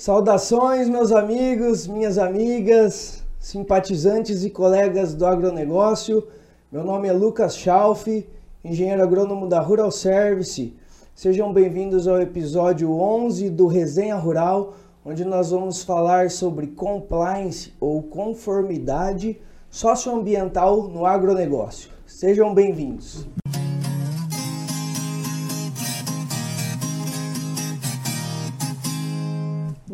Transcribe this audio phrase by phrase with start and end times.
[0.00, 6.24] Saudações, meus amigos, minhas amigas, simpatizantes e colegas do agronegócio.
[6.70, 8.06] Meu nome é Lucas Schalf,
[8.64, 10.72] engenheiro agrônomo da Rural Service.
[11.16, 14.74] Sejam bem-vindos ao episódio 11 do Resenha Rural,
[15.04, 19.36] onde nós vamos falar sobre compliance ou conformidade
[19.68, 21.90] socioambiental no agronegócio.
[22.06, 23.26] Sejam bem-vindos.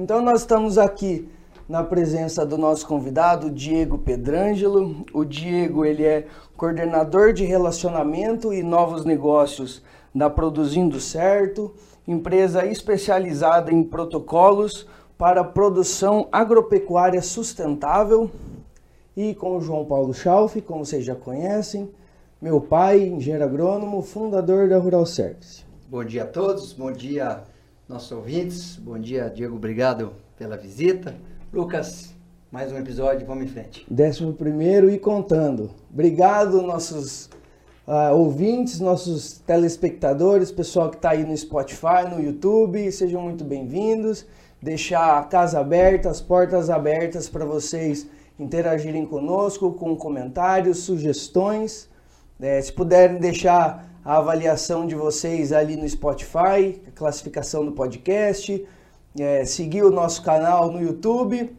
[0.05, 1.27] Então nós estamos aqui
[1.67, 5.03] na presença do nosso convidado, Diego Pedrangelo.
[5.15, 6.27] O Diego, ele é
[6.59, 9.81] coordenador de relacionamento e novos negócios
[10.15, 11.73] da Produzindo Certo,
[12.07, 14.87] empresa especializada em protocolos
[15.17, 18.31] para produção agropecuária sustentável.
[19.17, 21.89] E com o João Paulo Schalf, como vocês já conhecem,
[22.43, 25.65] meu pai, engenheiro agrônomo, fundador da Rural Service.
[25.89, 27.54] Bom dia a todos, bom dia
[27.89, 28.77] nossos ouvintes.
[28.77, 31.15] Bom dia, Diego, obrigado pela visita.
[31.53, 32.15] Lucas,
[32.51, 33.87] mais um episódio, vamos em frente.
[33.91, 35.71] Décimo primeiro e contando.
[35.93, 37.27] Obrigado, nossos
[37.87, 44.27] uh, ouvintes, nossos telespectadores, pessoal que está aí no Spotify, no YouTube, sejam muito bem-vindos.
[44.63, 48.07] Deixar a casa aberta, as portas abertas para vocês
[48.39, 51.89] interagirem conosco com comentários, sugestões.
[52.41, 58.63] É, se puderem deixar a avaliação de vocês ali no Spotify, a classificação do podcast,
[59.19, 61.57] é, seguir o nosso canal no YouTube.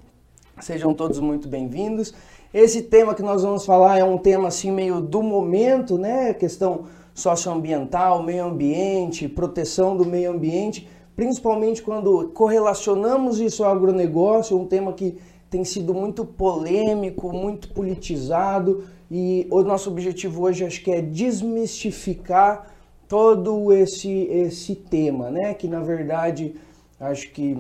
[0.62, 2.14] Sejam todos muito bem-vindos.
[2.54, 6.36] Esse tema que nós vamos falar é um tema assim meio do momento, né?
[6.36, 6.86] Questão
[7.16, 14.94] socioambiental, meio ambiente, proteção do meio ambiente, principalmente quando correlacionamos isso ao agronegócio, um tema
[14.94, 15.18] que
[15.50, 22.72] tem sido muito polêmico, muito politizado, e o nosso objetivo hoje acho que é desmistificar
[23.08, 25.54] todo esse, esse tema, né?
[25.54, 26.56] Que na verdade
[27.00, 27.56] acho que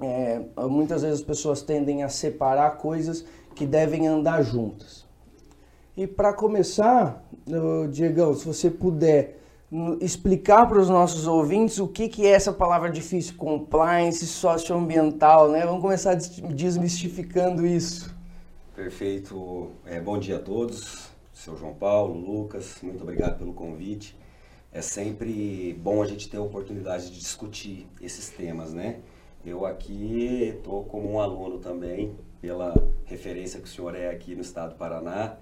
[0.00, 5.04] é, muitas vezes as pessoas tendem a separar coisas que devem andar juntas.
[5.96, 7.24] E para começar,
[7.92, 9.38] Diegão, se você puder
[10.00, 15.64] explicar para os nossos ouvintes o que, que é essa palavra difícil, compliance socioambiental, né?
[15.64, 18.13] Vamos começar desmistificando isso.
[18.74, 19.70] Perfeito.
[19.86, 21.08] É, bom dia a todos.
[21.32, 24.18] Seu João Paulo, Lucas, muito obrigado pelo convite.
[24.72, 28.98] É sempre bom a gente ter a oportunidade de discutir esses temas, né?
[29.46, 32.74] Eu aqui estou como um aluno também, pela
[33.04, 35.36] referência que o senhor é aqui no estado do Paraná,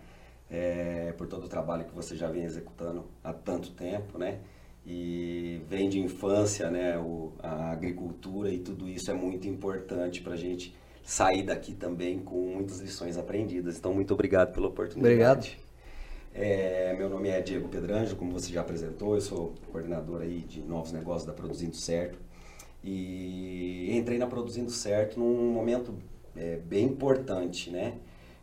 [0.51, 4.41] é, por todo o trabalho que você já vem executando há tanto tempo, né?
[4.85, 6.99] E vem de infância, né?
[6.99, 12.21] O, a agricultura e tudo isso é muito importante para a gente sair daqui também
[12.21, 13.79] com muitas lições aprendidas.
[13.79, 15.15] Então, muito obrigado pela oportunidade.
[15.15, 15.63] Obrigado.
[16.35, 20.63] É, meu nome é Diego Pedranjo, como você já apresentou, eu sou coordenador aí de
[20.63, 22.19] novos negócios da Produzindo Certo.
[22.83, 25.95] E entrei na Produzindo Certo num momento
[26.35, 27.99] é, bem importante, né?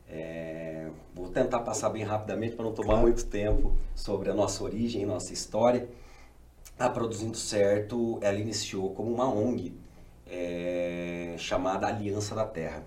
[0.08, 3.02] É, vou tentar passar bem rapidamente para não tomar claro.
[3.04, 5.88] muito tempo sobre a nossa origem, nossa história.
[6.78, 9.74] A Produzindo Certo, ela iniciou como uma ONG,
[10.30, 12.84] é, chamada Aliança da Terra.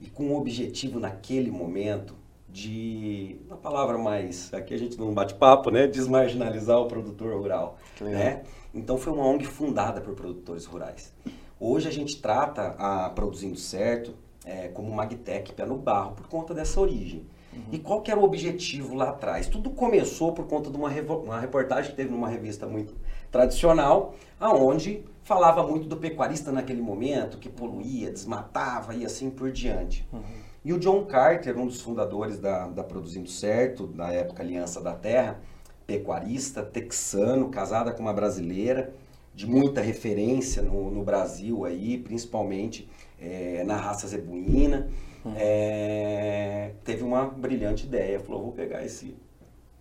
[0.00, 2.14] E com o objetivo naquele momento
[2.48, 7.78] de, uma palavra mais, aqui a gente não bate papo, né, desmarginalizar o produtor rural,
[8.00, 8.42] né?
[8.72, 11.12] Então foi uma ONG fundada por produtores rurais.
[11.58, 16.28] Hoje a gente trata a Produzindo Certo é, como uma agtech pé no barro por
[16.28, 17.26] conta dessa origem.
[17.52, 17.62] Uhum.
[17.72, 19.48] E qual que era o objetivo lá atrás?
[19.48, 22.94] Tudo começou por conta de uma, uma reportagem que teve numa revista muito
[23.30, 30.08] tradicional, aonde falava muito do pecuarista naquele momento, que poluía, desmatava e assim por diante.
[30.12, 30.22] Uhum.
[30.64, 34.94] E o John Carter, um dos fundadores da, da Produzindo Certo, na época Aliança da
[34.94, 35.40] Terra,
[35.84, 38.94] pecuarista, texano, casada com uma brasileira,
[39.34, 42.88] de muita referência no, no Brasil aí, principalmente
[43.20, 44.88] é, na raça zebuína,
[45.24, 45.34] uhum.
[45.36, 49.16] é, teve uma brilhante ideia, falou, vou pegar esse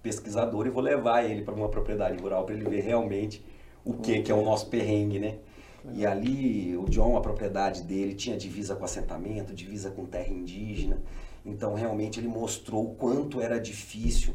[0.02, 3.46] pesquisador e vou levar ele para uma propriedade rural para ele ver realmente
[3.86, 5.36] o que, que é o nosso perrengue, né?
[5.94, 10.98] E ali, o John, a propriedade dele, tinha divisa com assentamento, divisa com terra indígena.
[11.46, 14.34] Então, realmente, ele mostrou o quanto era difícil.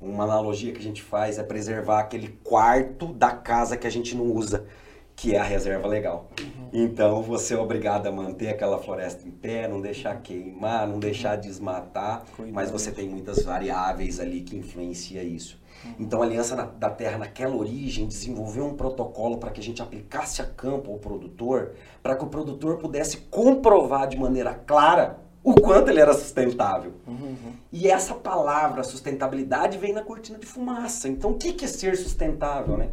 [0.00, 4.16] Uma analogia que a gente faz é preservar aquele quarto da casa que a gente
[4.16, 4.66] não usa,
[5.14, 6.30] que é a reserva legal.
[6.40, 6.68] Uhum.
[6.72, 11.36] Então, você é obrigado a manter aquela floresta em pé, não deixar queimar, não deixar
[11.36, 15.58] desmatar, mas você tem muitas variáveis ali que influenciam isso.
[15.98, 20.42] Então a Aliança da Terra, naquela origem, desenvolveu um protocolo para que a gente aplicasse
[20.42, 21.72] a campo ao produtor,
[22.02, 26.94] para que o produtor pudesse comprovar de maneira clara o quanto ele era sustentável.
[27.06, 27.36] Uhum.
[27.72, 31.08] E essa palavra sustentabilidade vem na cortina de fumaça.
[31.08, 32.76] Então, o que é ser sustentável?
[32.76, 32.90] Né?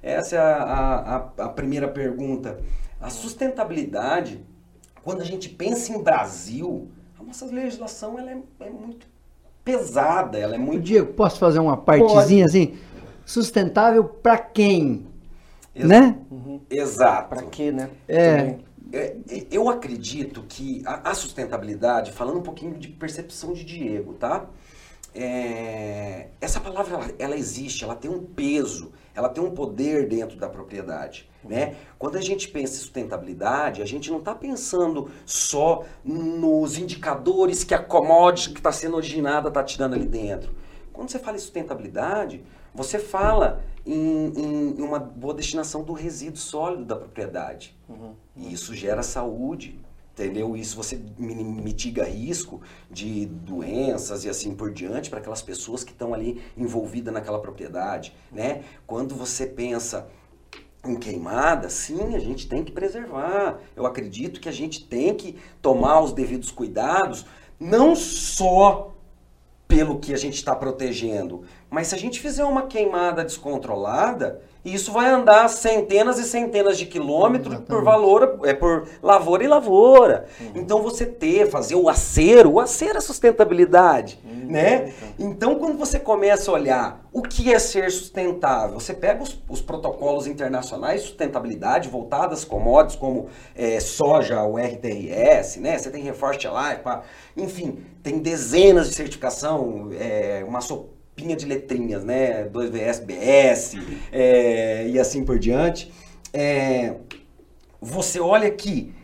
[0.00, 2.60] Essa é a, a, a primeira pergunta.
[3.00, 4.40] A sustentabilidade,
[5.02, 6.88] quando a gente pensa em Brasil,
[7.18, 9.08] a nossa legislação ela é, é muito
[9.66, 10.84] pesada, ela é muito.
[10.84, 12.58] Diego, posso fazer uma partezinha Pode.
[12.58, 12.78] assim?
[13.26, 15.04] Sustentável para quem?
[15.74, 16.16] Ex né?
[16.30, 16.60] Uhum.
[16.70, 17.28] Exato.
[17.28, 17.90] Para quê, né?
[18.06, 18.54] É.
[18.92, 19.46] é.
[19.50, 24.46] Eu acredito que a, a, sustentabilidade, falando um pouquinho de percepção de Diego, tá?
[25.18, 30.36] É, essa palavra ela, ela existe, ela tem um peso, ela tem um poder dentro
[30.36, 31.30] da propriedade.
[31.42, 31.76] Né?
[31.98, 37.72] Quando a gente pensa em sustentabilidade, a gente não está pensando só nos indicadores que
[37.72, 40.54] a commodity que está sendo originada está tirando ali dentro.
[40.92, 44.32] Quando você fala em sustentabilidade, você fala em,
[44.76, 47.74] em uma boa destinação do resíduo sólido da propriedade.
[47.88, 48.14] Uhum.
[48.36, 49.80] E isso gera saúde,
[50.16, 50.56] entendeu?
[50.56, 56.14] Isso você mitiga risco de doenças e assim por diante para aquelas pessoas que estão
[56.14, 58.62] ali envolvidas naquela propriedade, né?
[58.86, 60.08] Quando você pensa
[60.82, 63.60] em queimada, sim, a gente tem que preservar.
[63.74, 67.26] Eu acredito que a gente tem que tomar os devidos cuidados,
[67.60, 68.94] não só
[69.68, 74.90] pelo que a gente está protegendo, mas se a gente fizer uma queimada descontrolada, isso
[74.90, 77.68] vai andar centenas e centenas de quilômetros Exatamente.
[77.68, 80.26] por valor, é por lavoura e lavoura.
[80.40, 80.52] Uhum.
[80.56, 84.46] Então você ter, fazer o acero, o acero é sustentabilidade, uhum.
[84.50, 84.92] né?
[85.18, 89.60] Então quando você começa a olhar o que é ser sustentável, você pega os, os
[89.60, 95.78] protocolos internacionais de sustentabilidade voltadas commodities como é, soja, o RTRS, né?
[95.78, 96.82] Você tem Reforest Life,
[97.36, 102.44] enfim, tem dezenas de certificação, é, uma so pinha de letrinhas, né?
[102.52, 103.80] 2VSBS
[104.12, 105.90] é, e assim por diante.
[106.32, 106.94] É,
[107.80, 108.94] você olha que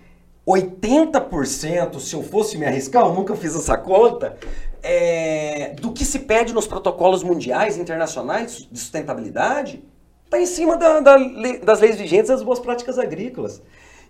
[0.46, 4.36] 80%, se eu fosse me arriscar, eu nunca fiz essa conta,
[4.82, 9.82] é, do que se pede nos protocolos mundiais, internacionais de sustentabilidade,
[10.24, 11.16] está em cima da, da,
[11.64, 13.62] das leis vigentes das boas práticas agrícolas.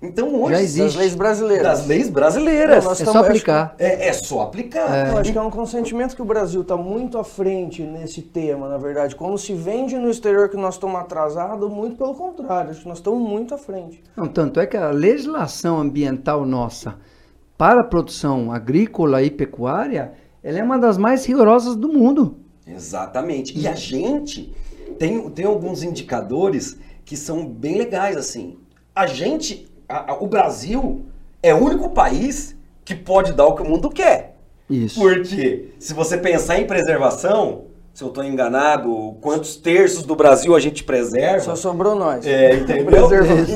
[0.03, 0.55] Então hoje.
[0.55, 0.83] Já existe.
[0.83, 1.63] Das leis brasileiras.
[1.63, 3.01] Das leis brasileiras.
[3.01, 3.75] é só aplicar.
[3.79, 5.07] É, é só aplicar.
[5.07, 5.11] É.
[5.11, 8.69] Eu acho que é um consentimento que o Brasil está muito à frente nesse tema,
[8.69, 9.15] na verdade.
[9.15, 12.73] Como se vende no exterior que nós estamos atrasados, muito pelo contrário.
[12.73, 14.03] Acho que nós estamos muito à frente.
[14.17, 16.97] Não, tanto é que a legislação ambiental nossa
[17.57, 22.39] para a produção agrícola e pecuária, ela é uma das mais rigorosas do mundo.
[22.67, 23.57] Exatamente.
[23.57, 24.53] E a gente
[24.99, 28.59] tem, tem alguns indicadores que são bem legais, assim.
[28.93, 31.05] A gente a, a, o Brasil
[31.43, 34.37] é o único país que pode dar o que o mundo quer.
[34.69, 35.01] Isso.
[35.01, 40.61] Porque se você pensar em preservação, se eu estou enganado, quantos terços do Brasil a
[40.61, 41.41] gente preserva?
[41.41, 42.27] Só sobrou nós.
[42.27, 43.09] É, entendeu?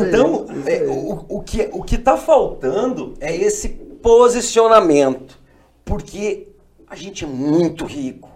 [0.06, 5.38] então, é, o, o, que o que está faltando é esse posicionamento,
[5.84, 6.48] porque
[6.88, 8.35] a gente é muito rico.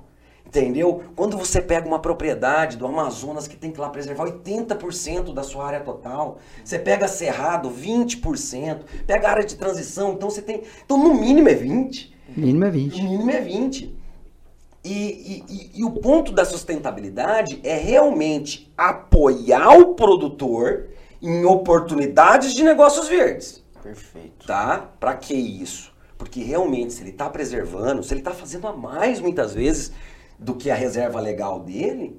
[0.51, 1.05] Entendeu?
[1.15, 5.65] Quando você pega uma propriedade do Amazonas que tem que lá preservar 80% da sua
[5.65, 10.63] área total, você pega Cerrado, 20%, pega a área de transição, então você tem.
[10.85, 12.11] Então, no mínimo é 20%.
[12.37, 12.97] Mínimo é 20%.
[12.97, 13.91] No mínimo é 20%.
[14.83, 20.89] E, e, e, e o ponto da sustentabilidade é realmente apoiar o produtor
[21.23, 23.63] em oportunidades de negócios verdes.
[23.81, 24.47] Perfeito.
[24.49, 24.91] Tá?
[24.99, 25.93] Para que isso?
[26.21, 29.93] Porque realmente, se ele está preservando, se ele está fazendo a mais muitas vezes
[30.41, 32.19] do que a reserva legal dele,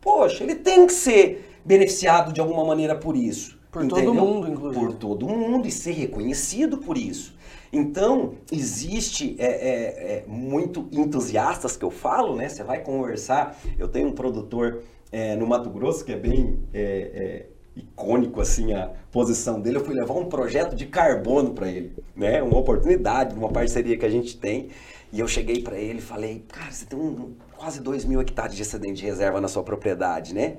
[0.00, 3.58] poxa, ele tem que ser beneficiado de alguma maneira por isso.
[3.70, 4.14] Por entendeu?
[4.14, 4.84] todo mundo, inclusive.
[4.84, 7.36] Por todo mundo e ser reconhecido por isso.
[7.72, 9.72] Então, existe é, é,
[10.18, 12.48] é, muito entusiastas que eu falo, né?
[12.48, 13.58] Você vai conversar.
[13.76, 18.72] Eu tenho um produtor é, no Mato Grosso que é bem é, é, icônico assim
[18.72, 19.78] a posição dele.
[19.78, 22.40] Eu fui levar um projeto de carbono para ele, né?
[22.42, 24.68] Uma oportunidade, uma parceria que a gente tem.
[25.14, 28.56] E eu cheguei para ele e falei, cara, você tem um, quase 2 mil hectares
[28.56, 30.56] de excedente de reserva na sua propriedade, né?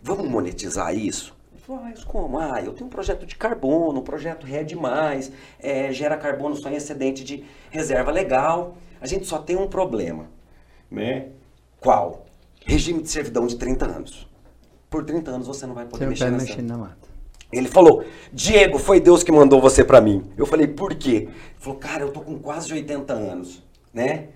[0.00, 1.34] Vamos monetizar isso?
[1.52, 2.38] Ele falou, ah, como?
[2.38, 4.46] Ah, eu tenho um projeto de carbono, um projeto
[4.80, 8.76] mais, é, gera carbono só em excedente de reserva legal.
[9.00, 10.30] A gente só tem um problema,
[10.88, 11.30] né?
[11.80, 12.24] Qual?
[12.64, 14.28] Regime de servidão de 30 anos.
[14.88, 17.08] Por 30 anos você não vai poder você mexer, mexer na mata.
[17.52, 20.22] Ele falou, Diego, foi Deus que mandou você para mim.
[20.36, 21.28] Eu falei, por quê?
[21.28, 24.28] Ele falou, cara, eu tô com quase 80 anos né?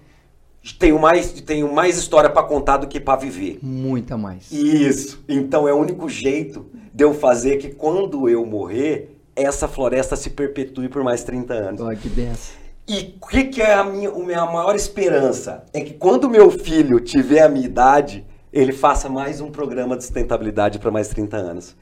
[0.78, 3.60] Tenho mais, tenho mais história para contar do que para viver.
[3.62, 4.50] Muita mais.
[4.50, 5.22] Isso.
[5.28, 10.30] Então é o único jeito de eu fazer que quando eu morrer, essa floresta se
[10.30, 11.80] perpetue por mais 30 anos.
[11.80, 12.66] Olha que benção.
[12.88, 15.64] E o que, que, é a minha, a minha maior esperança?
[15.72, 20.04] É que quando meu filho tiver a minha idade, ele faça mais um programa de
[20.04, 21.76] sustentabilidade para mais 30 anos.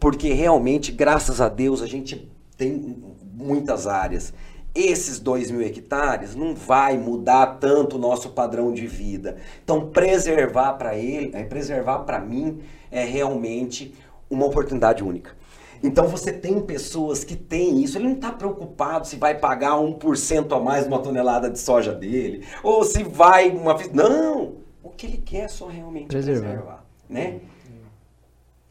[0.00, 2.96] Porque realmente, graças a Deus, a gente tem
[3.32, 4.34] muitas áreas
[4.74, 9.36] esses 2 mil hectares não vai mudar tanto o nosso padrão de vida.
[9.64, 12.60] Então, preservar para ele, é, preservar para mim
[12.90, 13.94] é realmente
[14.30, 15.36] uma oportunidade única.
[15.82, 20.56] Então você tem pessoas que têm isso, ele não está preocupado se vai pagar 1%
[20.56, 23.76] a mais uma tonelada de soja dele, ou se vai uma.
[23.92, 24.56] Não!
[24.82, 27.40] O que ele quer é só realmente preservar, preservar né?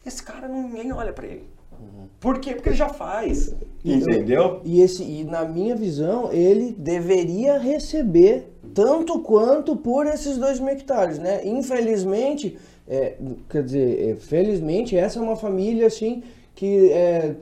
[0.04, 1.48] Esse cara ninguém olha para ele.
[2.20, 2.54] Por quê?
[2.54, 3.54] Porque ele já faz.
[3.84, 4.60] Entendeu?
[4.64, 10.70] E, esse, e na minha visão, ele deveria receber tanto quanto por esses dois mil
[10.70, 11.46] hectares, né?
[11.46, 12.58] Infelizmente,
[12.88, 13.14] é,
[13.48, 16.22] quer dizer, é, felizmente, essa é uma família assim
[16.54, 17.36] que é,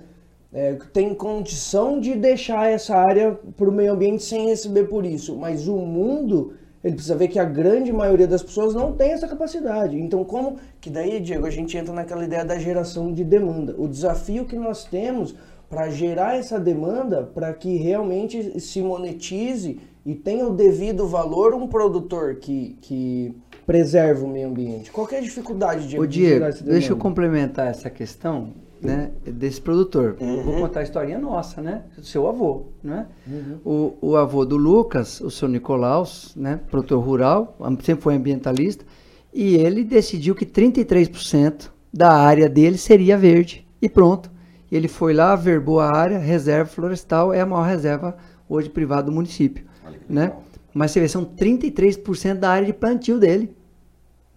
[0.53, 5.35] é, tem condição de deixar essa área para o meio ambiente sem receber por isso.
[5.37, 6.53] Mas o mundo
[6.87, 9.99] ele precisa ver que a grande maioria das pessoas não tem essa capacidade.
[9.99, 13.75] Então, como que daí, Diego, a gente entra naquela ideia da geração de demanda.
[13.77, 15.35] O desafio que nós temos
[15.69, 21.67] para gerar essa demanda para que realmente se monetize e tenha o devido valor um
[21.67, 23.35] produtor que, que
[23.67, 24.93] preserva o meio ambiente.
[24.93, 28.53] Qual é a dificuldade de, Ô, Diego, deixa eu complementar essa questão
[28.87, 30.17] né, desse produtor.
[30.21, 30.43] Uhum.
[30.43, 31.83] Vou contar a historinha nossa, né?
[31.97, 33.07] Do seu avô, né?
[33.27, 33.59] Uhum.
[33.65, 36.61] O, o avô do Lucas, o seu Nicolaus, né?
[36.71, 38.85] Produtor rural, sempre foi ambientalista,
[39.33, 43.67] e ele decidiu que 33% da área dele seria verde.
[43.81, 44.31] E pronto.
[44.71, 48.17] Ele foi lá, verbou a área, reserva florestal, é a maior reserva
[48.49, 49.65] hoje privada do município,
[50.09, 50.33] né?
[50.75, 53.55] Mas você vê, são 33% da área de plantio dele,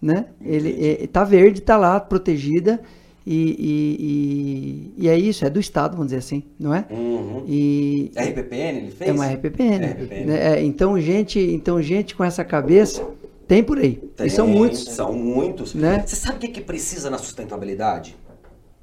[0.00, 0.26] né?
[0.40, 0.70] Ele
[1.02, 2.80] está verde, está lá, protegida,
[3.32, 6.84] e, e, e, e, é isso, é do Estado, vamos dizer assim, não é?
[6.90, 7.44] Uhum.
[7.46, 9.08] E, RPPN ele fez?
[9.08, 9.86] É uma RPPN.
[9.86, 10.24] RPPN.
[10.26, 10.54] Né?
[10.54, 13.06] É, então, gente, então, gente com essa cabeça
[13.46, 13.94] tem por aí.
[14.16, 14.82] Tem, e são muitos.
[14.82, 15.74] São muitos.
[15.74, 16.02] Né?
[16.04, 18.16] Você sabe o que, que precisa na sustentabilidade?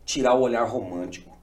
[0.06, 1.36] Tirar o olhar romântico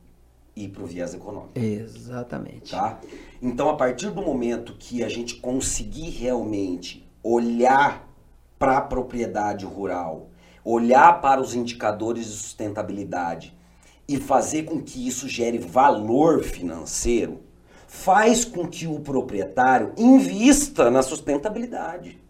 [0.57, 1.51] e ir para o viés econômico.
[1.55, 2.71] Exatamente.
[2.71, 3.01] Tá?
[3.43, 8.09] Então, a partir do momento que a gente conseguir realmente olhar
[8.59, 10.31] para a propriedade rural
[10.65, 13.55] olhar para os indicadores de sustentabilidade
[14.09, 17.41] e fazer com que isso gere valor financeiro,
[17.87, 22.21] faz com que o proprietário invista na sustentabilidade.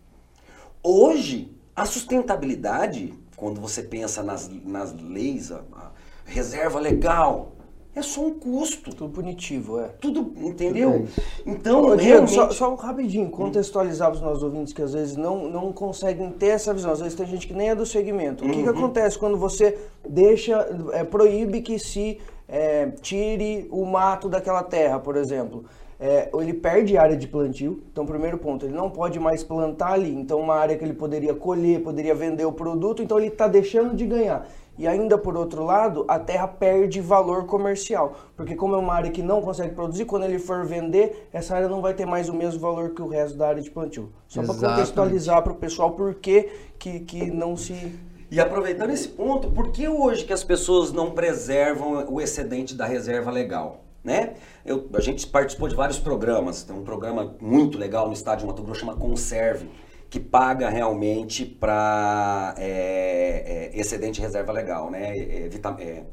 [0.83, 5.91] Hoje, a sustentabilidade, quando você pensa nas, nas leis, a, a
[6.25, 7.54] reserva legal,
[7.95, 8.95] é só um custo.
[8.95, 9.89] Tudo punitivo, é.
[10.01, 11.07] Tudo, entendeu?
[11.47, 15.73] Então, Ô, Diego, só, só, rapidinho, contextualizar os nossos ouvintes que às vezes não, não
[15.73, 16.93] conseguem ter essa visão.
[16.93, 18.45] Às vezes tem gente que nem é do segmento.
[18.45, 18.77] O que, que uhum.
[18.77, 25.17] acontece quando você deixa, é, proíbe que se é, tire o mato daquela terra, por
[25.17, 25.65] exemplo?
[25.99, 27.83] É, ele perde área de plantio.
[27.91, 30.13] Então, primeiro ponto, ele não pode mais plantar ali.
[30.13, 33.95] Então, uma área que ele poderia colher, poderia vender o produto, então ele está deixando
[33.95, 34.47] de ganhar.
[34.77, 39.11] E ainda por outro lado, a terra perde valor comercial, porque como é uma área
[39.11, 42.35] que não consegue produzir, quando ele for vender, essa área não vai ter mais o
[42.35, 44.13] mesmo valor que o resto da área de plantio.
[44.27, 47.93] Só para contextualizar para o pessoal por que, que, não se...
[48.31, 52.85] E aproveitando esse ponto, por que hoje que as pessoas não preservam o excedente da
[52.85, 53.85] reserva legal?
[54.03, 54.35] Né?
[54.67, 58.47] Eu, a gente participou de vários programas, tem um programa muito legal no estado de
[58.47, 59.71] Mato Grosso, chama Conserve,
[60.15, 65.13] que paga realmente para é, é, excedente reserva legal, né?
[65.19, 66.05] É, é,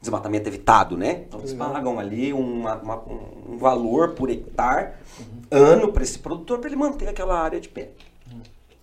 [0.00, 1.22] desmatamento evitado, né?
[1.28, 3.04] Então eles pagam ali uma, uma,
[3.48, 5.26] um valor por hectare uhum.
[5.52, 7.92] ano para esse produtor para ele manter aquela área de pé.
[8.32, 8.40] Uhum.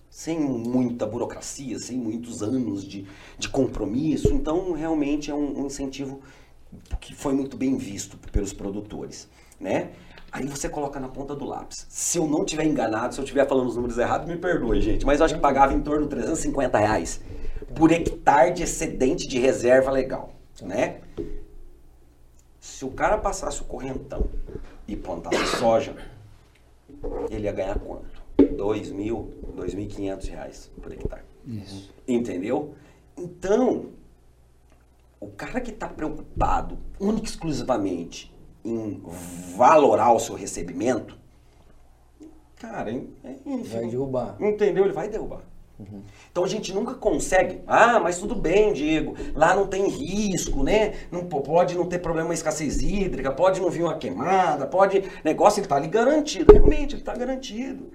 [0.08, 3.06] Sem muita burocracia, sem muitos anos de,
[3.38, 4.32] de compromisso.
[4.32, 6.22] Então, realmente é um, um incentivo
[7.02, 9.28] que foi muito bem visto pelos produtores,
[9.60, 9.90] né?
[10.34, 11.86] Aí você coloca na ponta do lápis.
[11.88, 15.06] Se eu não tiver enganado, se eu estiver falando os números errados, me perdoe, gente.
[15.06, 17.20] Mas eu acho que pagava em torno de 350 reais
[17.72, 21.02] por hectare de excedente de reserva legal, né?
[22.58, 24.28] Se o cara passasse o correntão
[24.88, 25.94] e plantasse soja,
[27.30, 28.20] ele ia ganhar quanto?
[28.56, 31.22] 2 mil, 2.500 reais por hectare.
[31.46, 31.94] Isso.
[32.08, 32.74] Entendeu?
[33.16, 33.90] Então,
[35.20, 38.33] o cara que está preocupado única e exclusivamente
[38.64, 39.02] em
[39.56, 41.16] valorar o seu recebimento,
[42.56, 44.36] cara, enfim, vai derrubar.
[44.40, 44.84] Entendeu?
[44.84, 45.42] Ele vai derrubar.
[45.78, 46.02] Uhum.
[46.30, 47.60] Então a gente nunca consegue.
[47.66, 49.16] Ah, mas tudo bem, Diego.
[49.34, 50.94] Lá não tem risco, né?
[51.10, 55.58] Não pode não ter problema de escassez hídrica, pode não vir uma queimada, pode negócio
[55.58, 56.52] ele está ali garantido.
[56.52, 57.90] Realmente ele está garantido.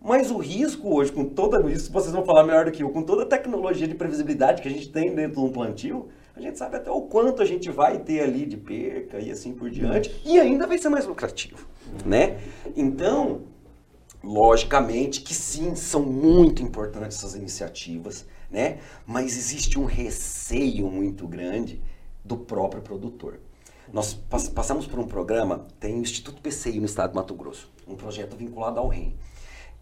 [0.00, 3.02] Mas o risco hoje, com toda isso, vocês vão falar melhor do que eu, com
[3.02, 6.58] toda a tecnologia de previsibilidade que a gente tem dentro de um plantio, a gente
[6.58, 10.20] sabe até o quanto a gente vai ter ali de perca e assim por diante,
[10.24, 11.66] e ainda vai ser mais lucrativo,
[12.04, 12.40] né?
[12.76, 13.42] Então,
[14.22, 18.78] logicamente que sim, são muito importantes essas iniciativas, né?
[19.06, 21.80] Mas existe um receio muito grande
[22.24, 23.38] do próprio produtor.
[23.92, 24.14] Nós
[24.54, 28.34] passamos por um programa, tem o Instituto PCI no estado de Mato Grosso, um projeto
[28.34, 29.14] vinculado ao REM.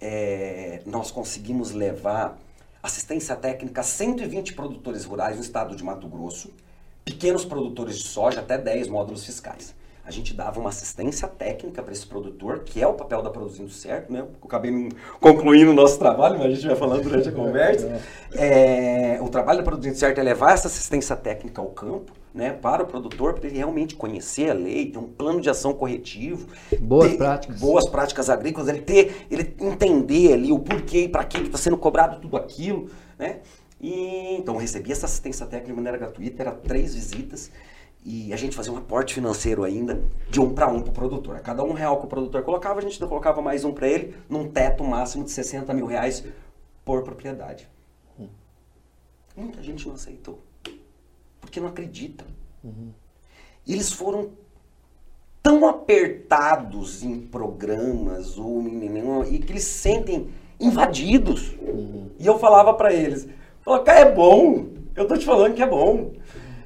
[0.01, 2.37] É, nós conseguimos levar
[2.83, 6.53] assistência técnica a 120 produtores rurais no estado de Mato Grosso,
[7.05, 9.75] pequenos produtores de soja até 10 módulos fiscais.
[10.05, 13.71] A gente dava uma assistência técnica para esse produtor, que é o papel da Produzindo
[13.71, 14.21] Certo, né?
[14.21, 14.89] Eu acabei
[15.21, 18.01] concluindo o nosso trabalho, mas a gente vai falando durante a conversa.
[18.35, 22.83] É, o trabalho da Produzindo Certo é levar essa assistência técnica ao campo, né, para
[22.83, 26.49] o produtor, para ele realmente conhecer a lei, ter um plano de ação corretivo.
[26.81, 27.61] Boas práticas.
[27.61, 31.77] Boas práticas agrícolas, ele ter, ele entender ali o porquê e para que está sendo
[31.77, 33.41] cobrado tudo aquilo, né?
[33.81, 37.51] E, então, recebi essa assistência técnica de maneira gratuita, era três visitas,
[38.05, 41.37] e a gente fazia um aporte financeiro ainda, de um para um para o produtor.
[41.37, 44.15] A cada um real que o produtor colocava, a gente colocava mais um para ele,
[44.29, 46.25] num teto máximo de 60 mil reais
[46.85, 47.69] por propriedade.
[49.37, 50.39] Muita gente não aceitou
[51.43, 52.27] porque não acreditam.
[52.65, 52.93] Uhum.
[53.69, 54.31] Eles foram
[55.43, 61.55] tão apertados em programas ou em, e que eles sentem invadidos.
[61.61, 62.09] Uhum.
[62.19, 63.29] E eu falava para eles,
[63.85, 66.13] cara, é bom, eu tô te falando que é bom.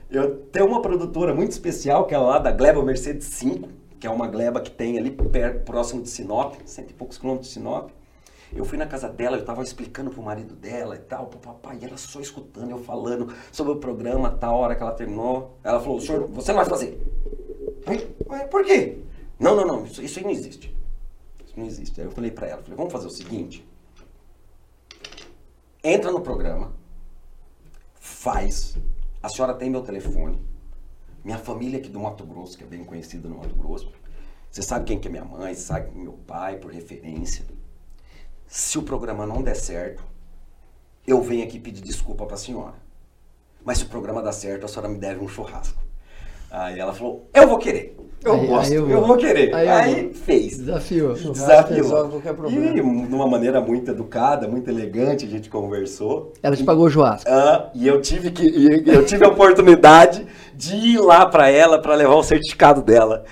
[0.08, 3.68] Eu tenho uma produtora muito especial, que é lá da Gleba Mercedes 5,
[3.98, 7.48] que é uma gleba que tem ali perto, próximo de Sinop, cento e poucos quilômetros
[7.48, 7.90] de Sinop.
[8.56, 11.78] Eu fui na casa dela, eu estava explicando pro marido dela e tal, pro papai,
[11.80, 15.58] e ela só escutando eu falando sobre o programa, tal hora que ela terminou.
[15.62, 16.98] Ela falou, senhor, você não vai fazer.
[17.86, 17.98] Aí,
[18.50, 18.98] por quê?
[19.38, 20.74] Não, não, não, isso, isso aí não existe.
[21.44, 22.00] Isso não existe.
[22.00, 23.66] Aí eu falei para ela, falei, vamos fazer o seguinte.
[25.84, 26.72] Entra no programa,
[28.00, 28.76] faz.
[29.22, 30.42] A senhora tem meu telefone.
[31.22, 33.92] Minha família aqui do Mato Grosso, que é bem conhecida no Mato Grosso.
[34.50, 37.44] Você sabe quem que é minha mãe, sabe é meu pai, por referência.
[38.46, 40.02] Se o programa não der certo,
[41.06, 42.74] eu venho aqui pedir desculpa para a senhora.
[43.64, 45.82] Mas se o programa dá certo, a senhora me deve um churrasco.
[46.50, 47.96] Aí ela falou, eu vou querer.
[48.24, 49.54] Eu aí, gosto, aí eu, eu, vou querer.
[49.54, 50.58] Aí, aí fez.
[50.58, 51.14] Desafiou.
[51.14, 52.22] Desafiou.
[52.48, 56.32] E de uma maneira muito educada, muito elegante, a gente conversou.
[56.42, 57.28] Ela te pagou o churrasco.
[57.30, 61.94] Ah, e eu tive que eu tive a oportunidade de ir lá para ela para
[61.94, 63.24] levar o certificado dela.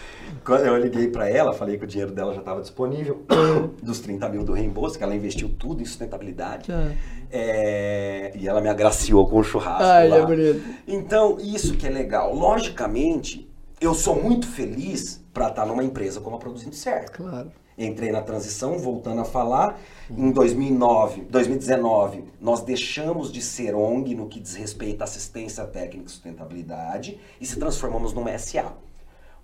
[0.45, 3.25] Quando eu liguei para ela, falei que o dinheiro dela já estava disponível,
[3.83, 6.71] dos 30 mil do reembolso, que ela investiu tudo em sustentabilidade.
[6.71, 6.97] É.
[7.37, 9.83] É, e ela me agraciou com o churrasco.
[9.83, 10.19] Ai, lá.
[10.19, 10.63] É bonito.
[10.87, 12.35] Então, isso que é legal.
[12.35, 17.23] Logicamente, eu sou muito feliz para estar numa empresa como a Produzindo Certo.
[17.23, 17.51] Claro.
[17.77, 19.81] Entrei na transição, voltando a falar.
[20.09, 26.07] Em 2009, 2019, nós deixamos de ser ONG no que diz respeito à assistência técnica
[26.07, 28.75] e sustentabilidade e se transformamos numa SA.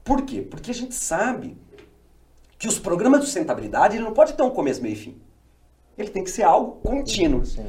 [0.04, 0.42] Por quê?
[0.42, 1.56] Porque a gente sabe
[2.58, 5.20] que os programas de sustentabilidade ele não pode ter um começo, meio e fim.
[5.96, 7.44] Ele tem que ser algo contínuo.
[7.44, 7.66] Sim.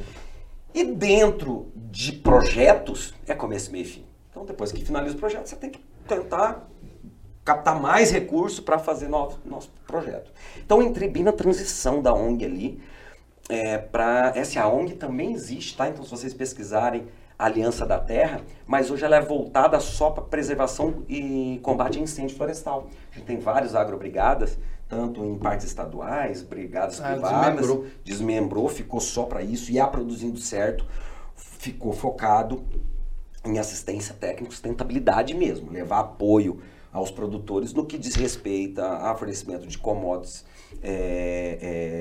[0.74, 4.06] E dentro de projetos, é começo, meio e fim.
[4.30, 6.68] Então, depois que finaliza o projeto, você tem que tentar
[7.44, 10.32] captar mais recursos para fazer novo, nosso projeto.
[10.64, 12.82] Então, entrei bem na transição da ONG ali.
[13.48, 15.88] É, para essa ONG também existe, tá?
[15.88, 17.06] Então, se vocês pesquisarem
[17.44, 22.36] Aliança da Terra, mas hoje ela é voltada só para preservação e combate a incêndio
[22.36, 22.88] florestal.
[23.10, 24.56] A gente tem vários agrobrigadas,
[24.88, 27.86] tanto em partes estaduais, brigadas ah, privadas, desmembrou.
[28.04, 30.86] desmembrou, ficou só para isso e a Produzindo Certo
[31.34, 32.64] ficou focado
[33.44, 36.60] em assistência técnica, sustentabilidade mesmo, levar apoio
[36.92, 40.44] aos produtores no que diz respeito a fornecimento de commodities
[40.82, 41.58] é,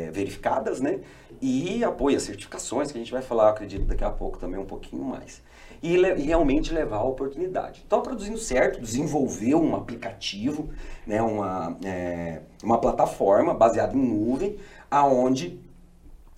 [0.07, 0.99] é, verificadas, né?
[1.41, 4.65] E apoio a certificações, que a gente vai falar, acredito, daqui a pouco também um
[4.65, 5.41] pouquinho mais.
[5.81, 7.84] E, e realmente levar a oportunidade.
[7.86, 10.69] Então, produzindo certo, desenvolveu um aplicativo,
[11.07, 14.57] né, uma, é, uma plataforma baseada em nuvem,
[14.91, 15.60] aonde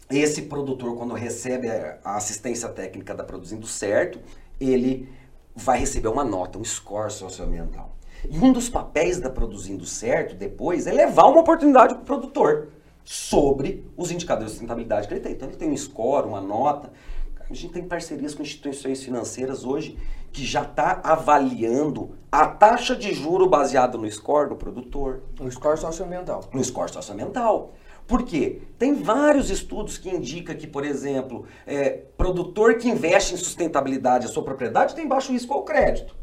[0.10, 4.20] esse produtor, quando recebe a assistência técnica da Produzindo Certo,
[4.60, 5.10] ele
[5.56, 7.94] vai receber uma nota, um score socioambiental.
[8.30, 12.70] E um dos papéis da Produzindo Certo depois é levar uma oportunidade para o produtor
[13.04, 15.34] sobre os indicadores de sustentabilidade que ele tem.
[15.34, 16.92] Então ele tem um score, uma nota.
[17.40, 19.98] A gente tem parcerias com instituições financeiras hoje
[20.32, 25.22] que já está avaliando a taxa de juro baseada no score do produtor.
[25.40, 26.46] No score socioambiental.
[26.52, 27.74] No score socioambiental.
[28.08, 28.62] Por quê?
[28.78, 34.30] Tem vários estudos que indicam que, por exemplo, é, produtor que investe em sustentabilidade a
[34.30, 36.23] sua propriedade tem baixo risco ao crédito.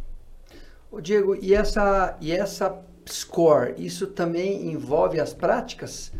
[0.92, 2.76] Ô Diego, e essa, e essa
[3.08, 6.12] score, isso também envolve as práticas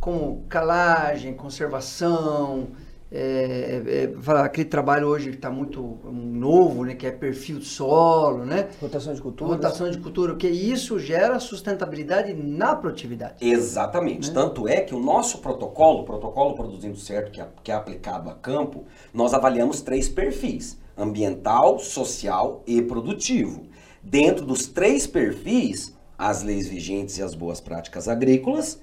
[0.00, 2.68] como calagem, conservação,
[3.12, 7.66] é, é, é aquele trabalho hoje que está muito novo, né, que é perfil de
[7.66, 8.70] solo, né?
[8.80, 9.50] Rotação de cultura.
[9.52, 13.46] Rotação de cultura, que isso gera sustentabilidade na produtividade.
[13.46, 14.28] Exatamente.
[14.28, 14.34] Né?
[14.34, 18.30] Tanto é que o nosso protocolo, o protocolo produzindo certo, que é, que é aplicado
[18.30, 23.74] a campo, nós avaliamos três perfis: ambiental, social e produtivo.
[24.04, 28.78] Dentro dos três perfis, as leis vigentes e as boas práticas agrícolas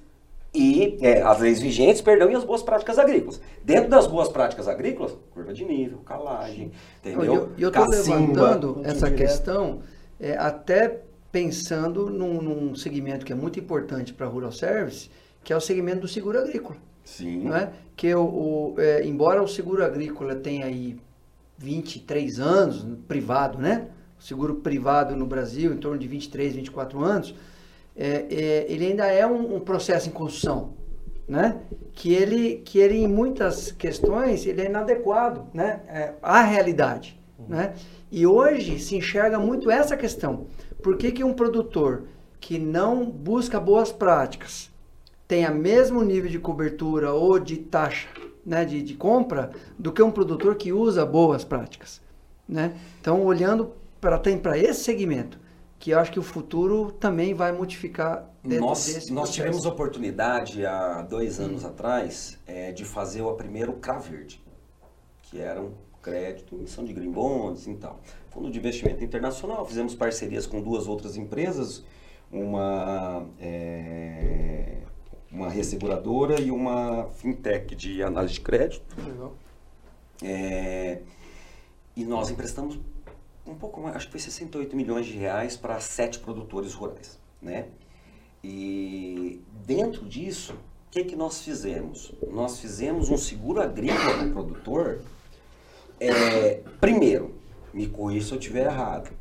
[0.54, 3.40] e é, as leis vigentes, perdão, e as boas práticas agrícolas.
[3.64, 7.52] Dentro das boas práticas agrícolas, curva de nível, calagem, entendeu?
[7.58, 9.82] E eu estou levantando essa questão
[10.20, 15.10] é, até pensando num, num, segmento que é muito importante para a Rural Service,
[15.44, 16.78] que é o segmento do seguro agrícola.
[17.06, 17.46] Sim.
[17.46, 17.72] Não é?
[17.96, 20.98] Que o, o é, embora o seguro agrícola tenha aí
[21.58, 23.88] 23 anos, privado, né?
[24.22, 27.34] O seguro privado no Brasil, em torno de 23, 24 anos,
[27.98, 30.76] é, é, ele ainda é um, um, processo em construção,
[31.28, 31.60] né?
[31.94, 35.82] Que ele, que ele em muitas questões ele é inadequado, né?
[35.88, 37.74] É, à realidade, né?
[38.12, 40.46] E hoje se enxerga muito essa questão.
[40.84, 42.04] Por que, que um produtor
[42.40, 44.70] que não busca boas práticas
[45.28, 48.08] tenha mesmo nível de cobertura ou de taxa
[48.46, 52.00] né, de, de compra do que um produtor que usa boas práticas?
[52.48, 52.74] Né?
[53.00, 55.40] Então, olhando para esse segmento,
[55.80, 61.40] que eu acho que o futuro também vai modificar nós, Nós tivemos oportunidade há dois
[61.40, 61.68] anos hum.
[61.68, 64.44] atrás é, de fazer o primeiro CRA Verde,
[65.22, 68.00] que era um crédito, emissão de green bonds e tal.
[68.32, 71.84] Fundo de investimento internacional, fizemos parcerias com duas outras empresas,
[72.32, 74.78] uma, é,
[75.32, 78.96] uma resseguradora e uma fintech de análise de crédito.
[79.06, 79.36] Legal.
[80.24, 81.02] É,
[81.96, 82.80] e nós emprestamos
[83.52, 87.68] um pouco mais, acho que foi 68 milhões de reais para sete produtores rurais, né?
[88.44, 92.14] E dentro disso, o que, que nós fizemos?
[92.32, 95.02] Nós fizemos um seguro agrícola para o produtor.
[96.00, 97.36] É, primeiro,
[97.74, 99.12] me corrija se eu estiver errado.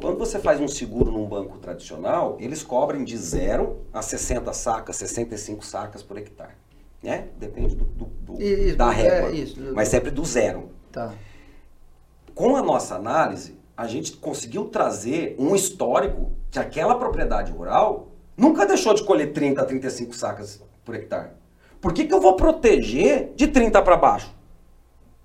[0.00, 4.96] Quando você faz um seguro num banco tradicional, eles cobrem de 0 a 60 sacas,
[4.96, 6.54] 65 sacas por hectare.
[7.02, 7.28] Né?
[7.38, 9.30] Depende do, do, do isso, da régua.
[9.30, 10.70] É, isso, mas sempre do zero.
[10.90, 11.14] Tá.
[12.34, 18.66] Com a nossa análise, a gente conseguiu trazer um histórico que aquela propriedade rural nunca
[18.66, 21.30] deixou de colher 30 a 35 sacas por hectare.
[21.80, 24.34] Por que, que eu vou proteger de 30 para baixo?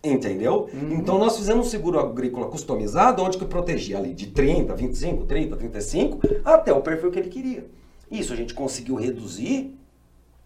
[0.02, 0.70] Entendeu?
[0.74, 0.94] Uhum.
[0.94, 5.58] Então nós fizemos um seguro agrícola customizado, onde que protegia ali de 30, 25, 30,
[5.58, 7.66] 35, até o perfil que ele queria.
[8.10, 9.76] Isso a gente conseguiu reduzir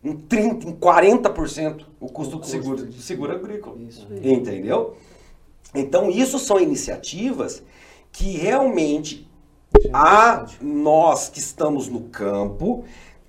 [0.03, 3.77] em 30, em 40% o custo o do seguro, de seguro agrícola.
[3.87, 4.95] Isso Entendeu?
[5.75, 7.61] Então isso são iniciativas
[8.11, 9.29] que realmente
[9.93, 12.83] a nós que estamos no campo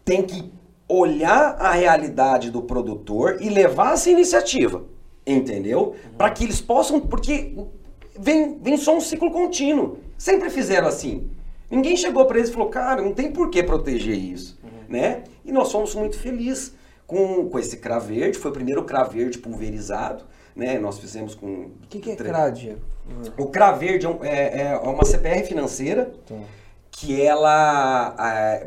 [0.05, 0.51] tem que
[0.89, 4.85] olhar a realidade do produtor e levar essa iniciativa,
[5.25, 5.81] entendeu?
[5.81, 6.17] Uhum.
[6.19, 7.55] Para que eles possam, porque
[8.19, 9.99] vem, vem só um ciclo contínuo.
[10.19, 11.31] Sempre fizeram assim.
[11.71, 14.71] Ninguém chegou para eles e falou, cara, não tem por que proteger isso, uhum.
[14.89, 15.23] né?
[15.45, 16.75] E nós somos muito felizes
[17.07, 20.25] com, com esse craverde, foi o primeiro craverde pulverizado,
[20.61, 20.79] né?
[20.79, 21.47] Nós fizemos com...
[21.47, 22.77] O que, que é CRAD?
[23.39, 26.35] O CRA Verde é, é, é uma CPR financeira tá.
[26.91, 28.15] que ela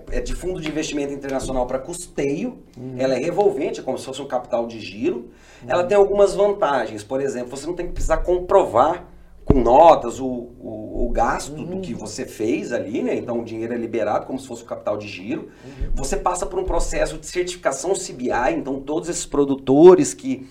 [0.09, 2.57] é de fundo de investimento internacional para custeio.
[2.75, 2.95] Uhum.
[2.97, 5.29] Ela é revolvente, é como se fosse um capital de giro.
[5.61, 5.69] Uhum.
[5.69, 7.03] Ela tem algumas vantagens.
[7.03, 9.05] Por exemplo, você não tem que precisar comprovar
[9.45, 11.65] com notas o, o, o gasto uhum.
[11.65, 13.15] do que você fez ali, né?
[13.15, 15.49] Então o dinheiro é liberado como se fosse o capital de giro.
[15.63, 15.91] Uhum.
[15.93, 20.49] Você passa por um processo de certificação CBI, então todos esses produtores que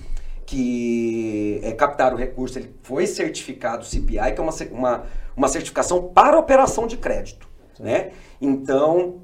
[0.52, 5.02] que é, captaram o recurso, ele foi certificado CPI, que é uma, uma,
[5.34, 7.48] uma certificação para operação de crédito.
[7.80, 8.10] Né?
[8.38, 9.22] Então,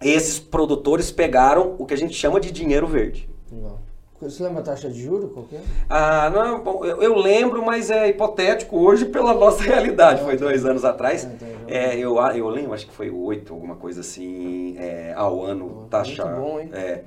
[0.00, 3.28] esses produtores pegaram o que a gente chama de dinheiro verde.
[4.20, 5.32] Você lembra a taxa de juros?
[5.32, 5.60] Qual é?
[5.88, 10.22] Ah, não, bom, eu, eu, lembro, mas é hipotético hoje pela nossa realidade.
[10.22, 11.24] Foi dois anos atrás.
[11.24, 15.42] Ah, então é, eu, eu lembro, acho que foi oito, alguma coisa assim, é, ao
[15.42, 16.26] ano taxar.
[16.26, 16.70] Muito bom, hein?
[16.74, 17.02] É,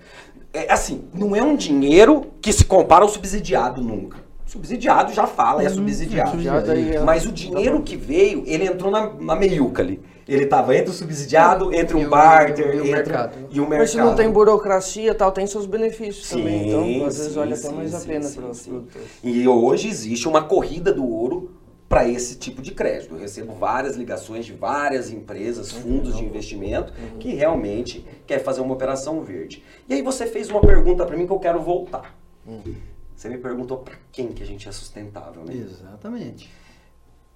[0.53, 4.17] é, assim, não é um dinheiro que se compara ao subsidiado nunca.
[4.45, 5.73] Subsidiado já fala, é uhum.
[5.73, 6.29] subsidiado.
[6.29, 9.99] subsidiado é, Mas o dinheiro que veio, ele entrou na, na meiuca ali.
[10.27, 13.33] Ele estava entre o subsidiado, entre o, o barter e o, entre, mercado.
[13.49, 13.79] E o mercado.
[13.79, 16.67] Mas se não tem burocracia tal, tem seus benefícios sim, também.
[16.67, 19.07] Então, às sim, vezes, vale sim, até mais a pena para produtores.
[19.23, 21.51] E hoje existe uma corrida do ouro
[21.93, 23.13] para esse tipo de crédito.
[23.13, 27.19] Eu recebo várias ligações de várias empresas, fundos de investimento, uhum.
[27.19, 29.63] que realmente quer fazer uma operação verde.
[29.87, 32.17] E aí você fez uma pergunta para mim que eu quero voltar.
[32.47, 32.75] Uhum.
[33.15, 35.53] Você me perguntou para quem que a gente é sustentável, né?
[35.53, 36.51] Exatamente.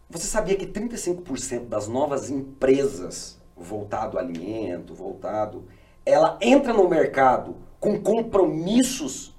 [0.10, 5.66] Você sabia que 35% das novas empresas voltado ao alimento, voltado,
[6.04, 9.38] ela entra no mercado com compromissos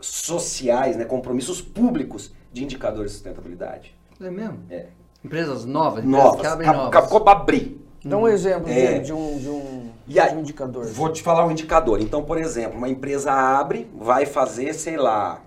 [0.00, 3.97] sociais, né, compromissos públicos de indicadores de sustentabilidade.
[4.20, 4.60] É mesmo?
[4.70, 4.86] É.
[5.24, 6.04] Empresas novas?
[6.04, 6.40] Novas.
[6.40, 6.86] Que abrem novas.
[6.88, 7.78] Acabou abrir.
[8.04, 9.00] Dá um exemplo é.
[9.00, 10.86] de, um, de, um, de um indicador.
[10.86, 12.00] Vou te falar um indicador.
[12.00, 15.42] Então, por exemplo, uma empresa abre, vai fazer, sei lá,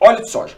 [0.00, 0.56] óleo de soja.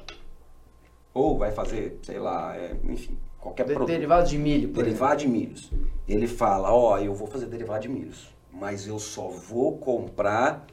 [1.15, 3.89] Ou vai fazer, sei lá, é, enfim, qualquer de, produto.
[3.89, 4.69] Derivado de milho.
[4.69, 5.33] Por derivado exemplo.
[5.33, 5.71] de milhos.
[6.07, 10.67] Ele fala, ó, oh, eu vou fazer derivado de milhos, mas eu só vou comprar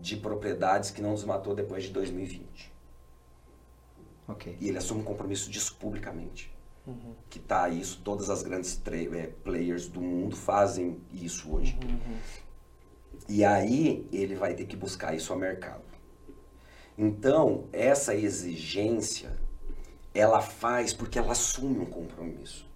[0.00, 2.69] de propriedades que não desmatou depois de 2020.
[4.30, 4.56] Ok.
[4.60, 6.52] E ele assume um compromisso disso publicamente.
[6.86, 7.14] Uhum.
[7.28, 11.78] Que tá isso, todas as grandes é, players do mundo fazem isso hoje.
[11.82, 12.16] Uhum.
[13.28, 15.82] E aí ele vai ter que buscar isso ao mercado.
[16.96, 19.30] Então, essa exigência,
[20.12, 22.68] ela faz porque ela assume um compromisso.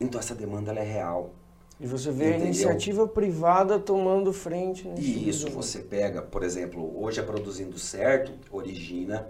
[0.00, 1.34] Então, essa demanda é real.
[1.80, 2.42] E você vê Entendeu?
[2.42, 7.78] a iniciativa privada tomando frente nesse E isso você pega, por exemplo, hoje a Produzindo
[7.78, 9.28] Certo origina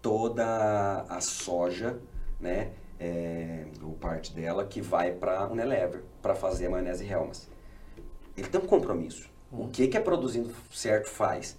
[0.00, 1.98] toda a soja,
[2.40, 7.48] né, é, ou parte dela, que vai para Unilever, para fazer a maionese Helmas.
[8.36, 9.28] Ele tem um compromisso.
[9.52, 9.64] Hum.
[9.64, 11.58] O que, que a Produzindo Certo faz?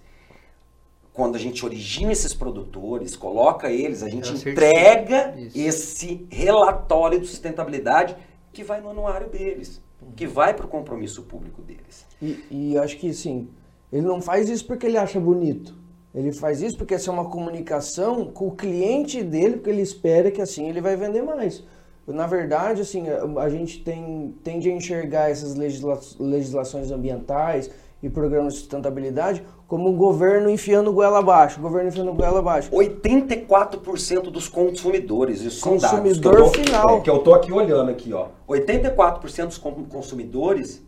[1.12, 8.16] Quando a gente origina esses produtores, coloca eles, a gente entrega esse relatório de sustentabilidade
[8.52, 9.82] que vai no anuário deles
[10.16, 12.06] que vai para o compromisso público deles.
[12.20, 13.48] E, e acho que, sim,
[13.92, 15.74] ele não faz isso porque ele acha bonito.
[16.14, 20.30] Ele faz isso porque essa é uma comunicação com o cliente dele, porque ele espera
[20.30, 21.62] que assim ele vai vender mais.
[22.06, 23.04] Na verdade, assim,
[23.38, 27.70] a, gente tem, tende a enxergar essas legisla, legislações ambientais
[28.02, 32.68] e programas de sustentabilidade como o governo enfiando goela abaixo, o governo enfiando goela abaixo.
[32.72, 36.96] 84% dos consumidores, isso são Consumidor dados que eu tô, final.
[36.96, 38.26] É, que eu tô aqui olhando aqui, ó.
[38.48, 40.82] 84% dos consumidores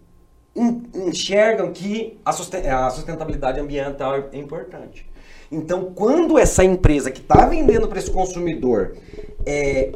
[0.56, 5.11] enxergam que a sustentabilidade ambiental é importante.
[5.52, 8.96] Então, quando essa empresa que está vendendo para esse consumidor
[9.44, 9.92] é,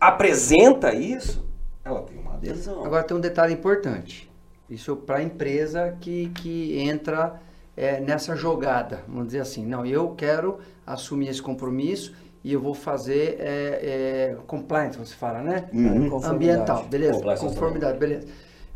[0.00, 1.46] apresenta isso,
[1.84, 2.84] ela tem uma adesão.
[2.84, 4.28] Agora tem um detalhe importante.
[4.68, 7.40] Isso para a empresa que, que entra
[7.76, 12.12] é, nessa jogada, vamos dizer assim, não, eu quero assumir esse compromisso
[12.42, 15.68] e eu vou fazer é, é, compliance, você fala, né?
[15.72, 16.20] Uhum.
[16.24, 17.22] Ambiental, beleza?
[17.36, 18.26] Conformidade, beleza.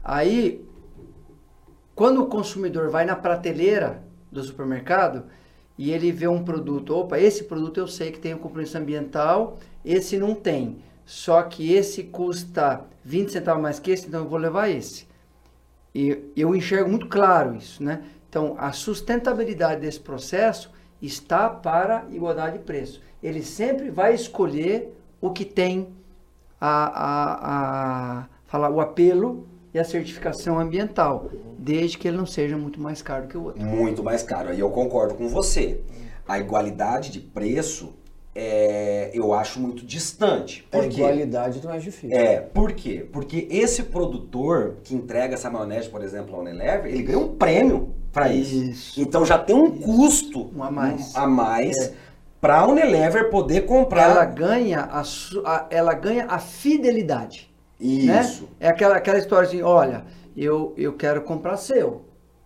[0.05, 0.65] Aí,
[1.93, 5.25] quando o consumidor vai na prateleira do supermercado
[5.81, 9.57] e ele vê um produto, opa, esse produto eu sei que tem um compromisso ambiental,
[9.83, 10.77] esse não tem.
[11.07, 15.07] Só que esse custa 20 centavos mais que esse, então eu vou levar esse.
[15.95, 18.05] E eu enxergo muito claro isso, né?
[18.29, 23.01] Então, a sustentabilidade desse processo está para igualdade de preço.
[23.23, 25.89] Ele sempre vai escolher o que tem
[26.61, 32.57] a, a, a falar, o apelo e a certificação ambiental, desde que ele não seja
[32.57, 33.63] muito mais caro que o outro.
[33.63, 34.51] Muito mais caro.
[34.51, 35.81] Aí eu concordo com você.
[36.27, 37.95] A igualdade de preço
[38.35, 40.67] é, eu acho muito distante.
[40.71, 41.03] Por a quê?
[41.03, 42.17] igualdade não é difícil.
[42.17, 43.07] É, por quê?
[43.13, 47.95] Porque esse produtor que entrega essa maionese, por exemplo, ao Unilever, ele ganha um prêmio
[48.13, 48.55] para isso.
[48.55, 49.01] isso.
[49.01, 49.83] Então já tem um isso.
[49.83, 51.93] custo um a mais, a mais é.
[52.41, 54.11] para a Unilever poder comprar.
[54.11, 57.50] Ela ganha a, a, ela ganha a fidelidade.
[57.81, 58.21] Né?
[58.21, 58.43] Isso.
[58.43, 58.49] Né?
[58.61, 60.05] É aquela, aquela história assim, olha,
[60.37, 62.05] eu, eu quero comprar seu,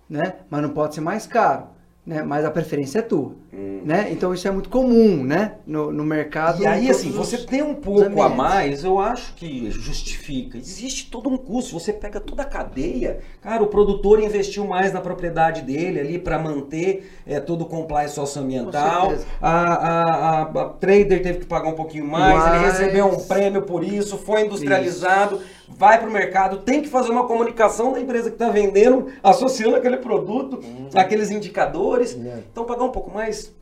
[0.09, 0.35] né?
[0.49, 1.74] Mas não pode ser mais caro
[2.07, 2.23] né?
[2.23, 3.81] Mas a preferência é tua, hum.
[3.85, 4.09] né?
[4.11, 5.55] Então isso é muito comum, né?
[5.67, 6.63] No, no mercado.
[6.63, 10.59] E aí, assim, você tem um pouco a mais, eu acho que justifica.
[10.59, 11.73] Existe todo um custo.
[11.73, 16.39] Você pega toda a cadeia, cara, o produtor investiu mais na propriedade dele ali para
[16.39, 19.15] manter é, todo o compliance socioambiental.
[19.41, 23.63] A, a, a, a, trader teve que pagar um pouquinho mais, ele recebeu um prêmio
[23.63, 25.37] por isso, foi industrializado.
[25.37, 29.13] Isso vai para o mercado, tem que fazer uma comunicação da empresa que está vendendo,
[29.23, 30.89] associando aquele produto, uhum.
[30.95, 32.13] aqueles indicadores.
[32.51, 33.55] Então, pagar um pouco mais,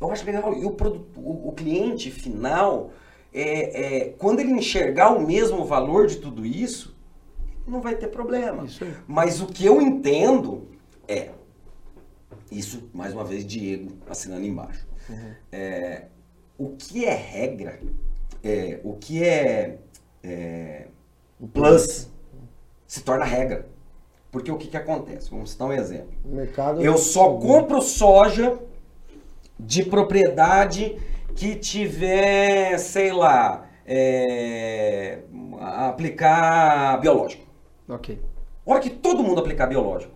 [0.00, 0.54] eu acho legal.
[0.54, 2.90] E o, produto, o, o cliente final,
[3.32, 6.96] é, é, quando ele enxergar o mesmo valor de tudo isso,
[7.66, 8.66] não vai ter problema.
[9.06, 10.68] Mas o que eu entendo
[11.06, 11.30] é,
[12.50, 14.86] isso, mais uma vez, Diego assinando embaixo.
[15.08, 15.32] Uhum.
[15.52, 16.04] É,
[16.56, 17.78] o que é regra,
[18.42, 19.78] é, o que é,
[20.22, 20.87] é
[21.40, 22.10] o plus
[22.86, 23.66] se torna regra.
[24.30, 25.30] Porque o que, que acontece?
[25.30, 26.14] Vamos citar um exemplo.
[26.80, 28.58] Eu só compro soja
[29.58, 30.98] de propriedade
[31.34, 35.20] que tiver, sei lá, é,
[35.60, 37.46] aplicar biológico.
[37.88, 38.20] Ok.
[38.66, 40.12] Hora que todo mundo aplicar biológico.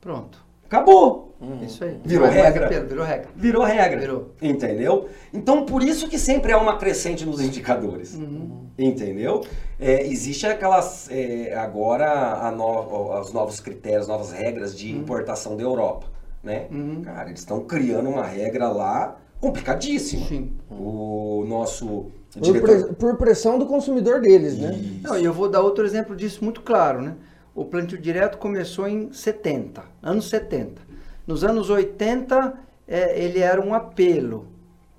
[0.00, 0.45] Pronto.
[0.76, 1.34] Acabou.
[1.40, 1.64] Uhum.
[1.64, 1.98] Isso aí.
[2.04, 2.68] Virou regra.
[2.68, 3.28] Virou regra.
[3.34, 4.00] Virou regra.
[4.00, 4.30] Virou.
[4.40, 5.08] Entendeu?
[5.32, 8.14] Então, por isso que sempre é uma crescente nos indicadores.
[8.14, 8.66] Uhum.
[8.78, 9.42] Entendeu?
[9.78, 15.00] É, existe aquelas, é, agora, no, os novos critérios, novas regras de uhum.
[15.00, 16.06] importação da Europa.
[16.42, 16.66] Né?
[16.70, 17.02] Uhum.
[17.02, 20.26] Cara, eles estão criando uma regra lá complicadíssima.
[20.26, 20.52] Sim.
[20.70, 22.88] O nosso diretor...
[22.88, 24.78] por, por, pressão do consumidor deles, né?
[25.02, 27.14] Não, e eu vou dar outro exemplo disso muito claro, né?
[27.56, 30.82] O plantio direto começou em 70, anos 70.
[31.26, 32.52] Nos anos 80,
[32.86, 34.46] é, ele era um apelo.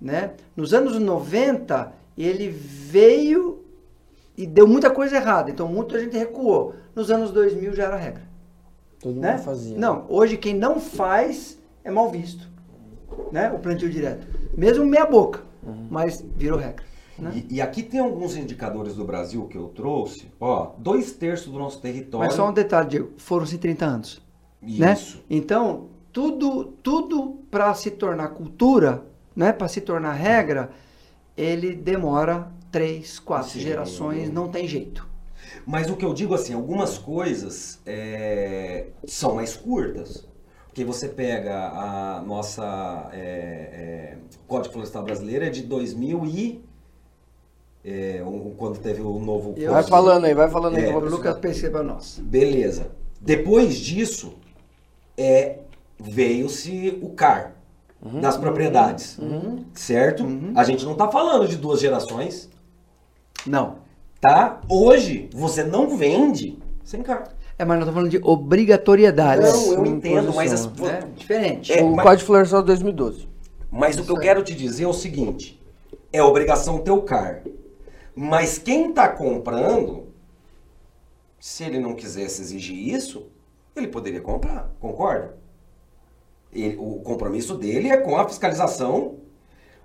[0.02, 0.32] Né?
[0.56, 3.64] Nos anos 90, ele veio
[4.36, 5.52] e deu muita coisa errada.
[5.52, 6.74] Então, muita gente recuou.
[6.96, 8.24] Nos anos 2000 já era regra.
[9.00, 9.34] Todo né?
[9.34, 9.78] mundo fazia.
[9.78, 12.50] Não, hoje quem não faz é mal visto.
[13.32, 13.52] Né?
[13.52, 14.26] O plantio direto.
[14.58, 15.42] Mesmo meia boca,
[15.92, 16.84] mas virou regra.
[17.18, 17.44] Né?
[17.50, 20.32] E, e aqui tem alguns indicadores do Brasil que eu trouxe.
[20.40, 22.28] Ó, dois terços do nosso território.
[22.28, 24.22] Mas só um detalhe, Diego, foram-se 30 anos.
[24.62, 24.98] Né?
[25.30, 29.04] Então, tudo, tudo para se tornar cultura,
[29.36, 29.52] né?
[29.52, 30.72] para se tornar regra,
[31.36, 33.60] ele demora três, quatro Sim.
[33.60, 35.08] gerações, não tem jeito.
[35.66, 40.28] Mas o que eu digo assim, algumas coisas é, são mais curtas.
[40.68, 46.64] Porque você pega a nossa é, é, Código Florestal Brasileiro é de 2000 e
[47.88, 49.54] é, um, quando teve o novo.
[49.56, 50.90] Eu vai falando aí, vai falando aí.
[50.90, 52.20] É, o Lucas perceba nós.
[52.22, 52.92] Beleza.
[53.22, 54.34] Depois disso,
[55.18, 55.60] é,
[55.98, 57.56] veio-se o CAR
[58.04, 59.18] uhum, das propriedades.
[59.18, 60.24] Uhum, certo?
[60.26, 60.52] Uhum.
[60.54, 62.50] A gente não está falando de duas gerações.
[63.46, 63.78] Não.
[64.20, 64.60] Tá?
[64.68, 67.30] Hoje, você não vende sem CAR.
[67.58, 69.44] É, mas nós estamos falando de obrigatoriedade.
[69.44, 70.52] Não, eu entendo, mas...
[70.52, 71.04] As, né?
[71.16, 71.72] Diferente.
[71.72, 73.30] É, o mas, Código Florestal 2012.
[73.72, 75.58] Mas o que eu quero te dizer é o seguinte.
[76.12, 77.44] É obrigação ter o CAR.
[78.20, 80.08] Mas quem está comprando,
[81.40, 83.28] se ele não quisesse exigir isso,
[83.76, 85.38] ele poderia comprar, concorda?
[86.52, 89.18] Ele, o compromisso dele é com a fiscalização.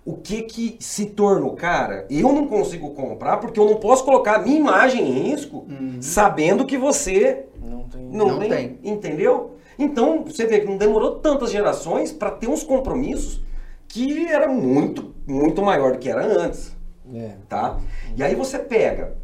[0.03, 2.07] O que que se torna, cara?
[2.09, 5.99] Eu não consigo comprar porque eu não posso colocar a minha imagem em risco uhum.
[6.01, 8.03] sabendo que você não tem.
[8.07, 9.59] Não, não tem, tem, Entendeu?
[9.79, 13.43] Então, você vê que não demorou tantas gerações para ter uns compromissos
[13.87, 16.75] que era muito, muito maior do que era antes.
[17.15, 17.37] É.
[17.49, 17.81] Tá?
[18.17, 19.17] E aí você pega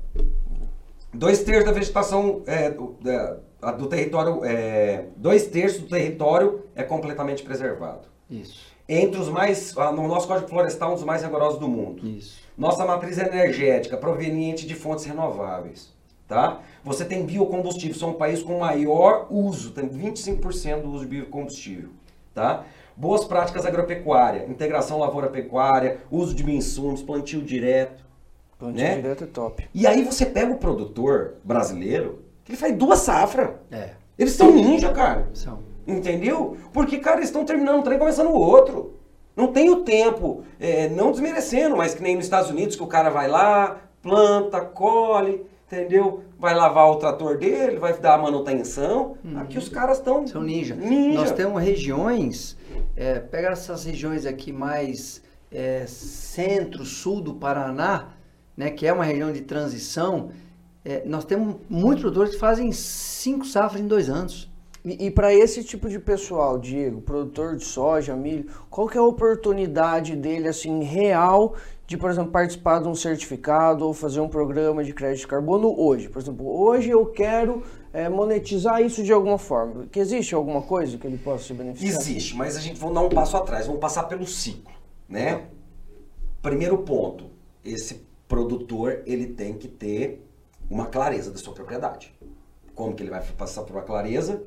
[1.12, 2.96] dois terços da vegetação é, do,
[3.78, 8.08] do, território, é, dois terços do território é completamente preservado.
[8.30, 8.66] Isso.
[8.88, 12.06] Entre os mais, no nosso Código Florestal, um dos mais rigorosos do mundo.
[12.06, 12.40] Isso.
[12.56, 15.92] Nossa matriz energética proveniente de fontes renováveis.
[16.26, 16.60] Tá?
[16.84, 21.90] Você tem biocombustível, são um país com maior uso, tem 25% do uso de biocombustível.
[22.34, 22.64] Tá?
[22.98, 28.04] Boas práticas agropecuária, integração lavoura-pecuária, uso de insumos, plantio direto.
[28.58, 28.96] Plantio né?
[28.96, 29.68] direto é top.
[29.72, 33.50] E aí você pega o produtor brasileiro, que ele faz duas safras.
[33.70, 33.90] É.
[34.18, 35.28] Eles são ninja, cara.
[35.32, 35.60] São.
[35.86, 36.56] Entendeu?
[36.72, 38.94] Porque, cara, eles estão terminando um trem começando o outro.
[39.36, 42.88] Não tem o tempo, é, não desmerecendo, mas que nem nos Estados Unidos que o
[42.88, 46.24] cara vai lá, planta, colhe, entendeu?
[46.36, 49.16] Vai lavar o trator dele, vai dar a manutenção.
[49.24, 49.38] Uhum.
[49.38, 50.26] Aqui os caras estão.
[50.26, 50.74] São ninja.
[50.74, 51.20] ninja.
[51.20, 52.57] Nós temos regiões
[52.96, 58.08] é, pega essas regiões aqui mais é, centro, sul do Paraná,
[58.56, 60.30] né, que é uma região de transição,
[60.84, 64.50] é, nós temos muitos produtores que fazem cinco safras em dois anos.
[64.84, 69.00] E, e para esse tipo de pessoal, Diego, produtor de soja, milho, qual que é
[69.00, 71.54] a oportunidade dele, assim, real
[71.86, 75.74] de, por exemplo, participar de um certificado ou fazer um programa de crédito de carbono
[75.78, 76.08] hoje?
[76.08, 79.86] Por exemplo, hoje eu quero é, monetizar isso de alguma forma.
[79.86, 82.00] Que existe alguma coisa que ele possa se beneficiar?
[82.00, 84.72] Existe, mas a gente vai dar um passo atrás, vamos passar pelo ciclo,
[85.08, 85.46] né?
[86.42, 87.30] Primeiro ponto,
[87.64, 90.24] esse produtor ele tem que ter
[90.70, 92.14] uma clareza da sua propriedade.
[92.74, 94.42] Como que ele vai passar por uma clareza?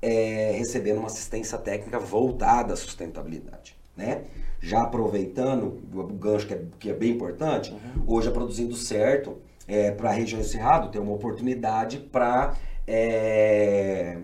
[0.00, 4.24] É, recebendo uma assistência técnica voltada à sustentabilidade, né?
[4.60, 8.04] Já aproveitando o gancho que é, que é bem importante, uhum.
[8.06, 12.56] hoje é produzindo certo, é, para a região Cerrado ter uma oportunidade para
[12.88, 14.16] é,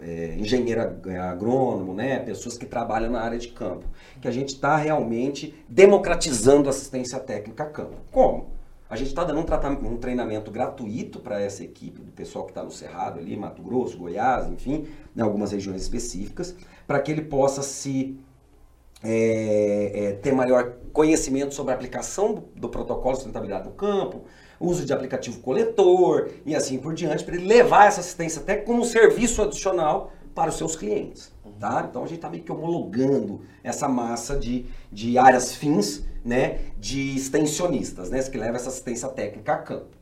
[0.00, 3.84] é, engenheiro agrônomo, né, pessoas que trabalham na área de campo,
[4.20, 7.96] que a gente está realmente democratizando a assistência técnica a campo.
[8.12, 8.54] Como?
[8.88, 12.62] A gente está dando um, um, treinamento gratuito para essa equipe, do pessoal que está
[12.62, 16.54] no Cerrado ali, Mato Grosso, Goiás, enfim, em algumas regiões específicas,
[16.86, 18.16] para que ele possa se
[19.02, 24.22] é, é, ter maior conhecimento sobre a aplicação do, do protocolo de sustentabilidade no campo,
[24.60, 28.80] uso de aplicativo coletor e assim por diante, para ele levar essa assistência até como
[28.80, 31.34] um serviço adicional para os seus clientes.
[31.58, 31.86] Tá?
[31.88, 37.16] Então a gente está meio que homologando essa massa de, de áreas fins né, de
[37.16, 39.96] extensionistas, né, que leva essa assistência técnica a campo.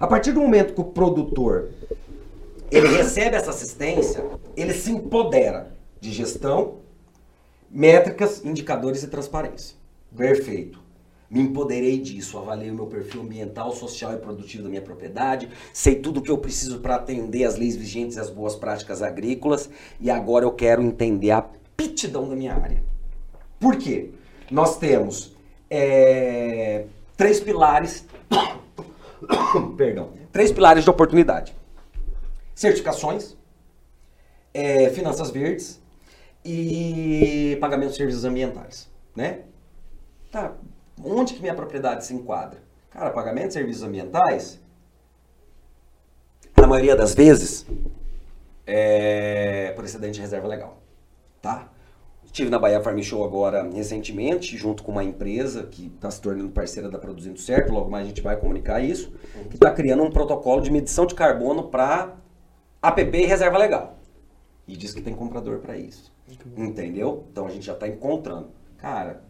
[0.00, 1.70] A partir do momento que o produtor
[2.70, 4.24] ele recebe essa assistência,
[4.56, 6.78] ele se empodera de gestão,
[7.70, 9.76] métricas, indicadores e transparência.
[10.16, 10.80] Perfeito.
[11.28, 15.96] Me empoderei disso, avaliei o meu perfil ambiental, social e produtivo da minha propriedade, sei
[15.96, 19.68] tudo o que eu preciso para atender as leis vigentes e as boas práticas agrícolas
[20.00, 21.42] e agora eu quero entender a
[21.76, 22.82] pitidão da minha área.
[23.58, 24.10] Por quê?
[24.50, 25.34] Nós temos
[25.68, 26.84] é,
[27.16, 28.06] três pilares,
[29.76, 31.56] perdão, três pilares de oportunidade:
[32.54, 33.36] certificações,
[34.54, 35.82] é, finanças verdes
[36.44, 39.40] e pagamento de serviços ambientais, né?
[40.30, 40.54] Tá,
[41.02, 42.62] Onde que minha propriedade se enquadra?
[42.90, 44.60] Cara, pagamento de serviços ambientais,
[46.56, 47.66] na maioria das vezes,
[48.66, 50.82] é por excedente de reserva legal.
[51.42, 51.70] Tá?
[52.24, 56.50] Estive na Bahia Farm Show agora recentemente, junto com uma empresa que está se tornando
[56.50, 59.12] parceira da Produzindo Certo, logo mais a gente vai comunicar isso,
[59.48, 62.16] que está criando um protocolo de medição de carbono para
[62.82, 63.98] APP e reserva legal.
[64.66, 66.12] E diz que tem comprador para isso.
[66.56, 67.24] Entendeu?
[67.30, 68.50] Então a gente já está encontrando.
[68.76, 69.22] Cara,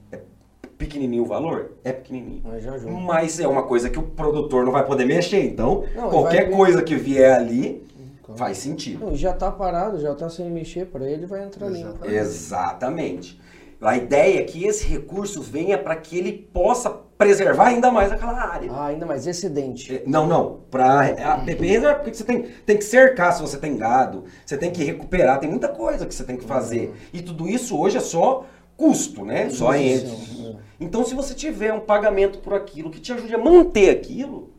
[0.78, 1.72] pequenininho o valor?
[1.84, 2.42] É pequenininho.
[2.44, 2.92] Mas já ajuda.
[2.92, 5.44] Mas é uma coisa que o produtor não vai poder mexer.
[5.44, 7.84] Então, Não, qualquer vai- coisa que vier ali
[8.22, 8.38] Claro.
[8.38, 9.06] faz sentido.
[9.06, 12.04] Não, já tá parado, já tá sem mexer, para ele vai entrar limpo.
[12.50, 13.40] Exatamente.
[13.80, 18.32] A ideia é que esse recurso venha para que ele possa preservar ainda mais aquela
[18.32, 18.70] área.
[18.72, 19.96] Ah, ainda mais excedente.
[19.96, 20.60] É, Não, não.
[20.70, 21.00] Para
[21.34, 24.70] a PP reserva, porque você tem, tem que cercar se você tem gado, você tem
[24.70, 26.94] que recuperar, tem muita coisa que você tem que fazer.
[27.12, 28.44] E tudo isso hoje é só
[28.76, 29.48] custo, né?
[29.50, 30.08] Só entre.
[30.10, 30.56] é.
[30.78, 34.50] Então, se você tiver um pagamento por aquilo que te ajude a manter aquilo,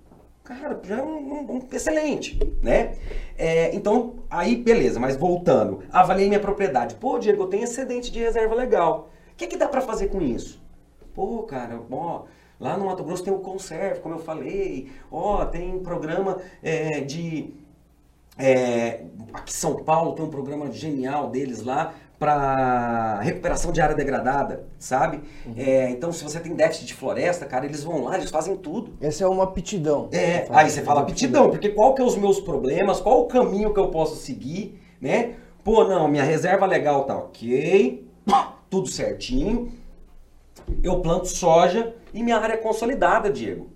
[0.44, 2.96] cara, já é um, um- um excelente, né?
[3.38, 6.96] É, então, aí beleza, mas voltando, avaliei minha propriedade.
[6.96, 9.10] Pô, Diego, eu tenho excedente de reserva legal.
[9.32, 10.60] O que, que dá para fazer com isso?
[11.14, 12.24] Pô, cara, ó,
[12.60, 14.90] lá no Mato Grosso tem o Conserve, como eu falei.
[15.12, 17.54] Ó, tem programa é, de.
[18.38, 19.02] é,
[19.34, 24.66] aqui em São Paulo tem um programa genial deles lá para recuperação de área degradada,
[24.80, 25.22] sabe?
[25.56, 28.94] É, então, se você tem déficit de floresta, cara, eles vão lá, eles fazem tudo.
[29.00, 30.10] Essa é uma aptidão.
[30.12, 33.74] É, aí você fala aptidão, porque qual que é os meus problemas, qual o caminho
[33.74, 35.36] que eu posso seguir, né?
[35.64, 38.08] Pô, não, minha reserva legal tá ok,
[38.70, 39.72] tudo certinho.
[40.84, 43.70] Eu planto soja e minha área é consolidada, Diego.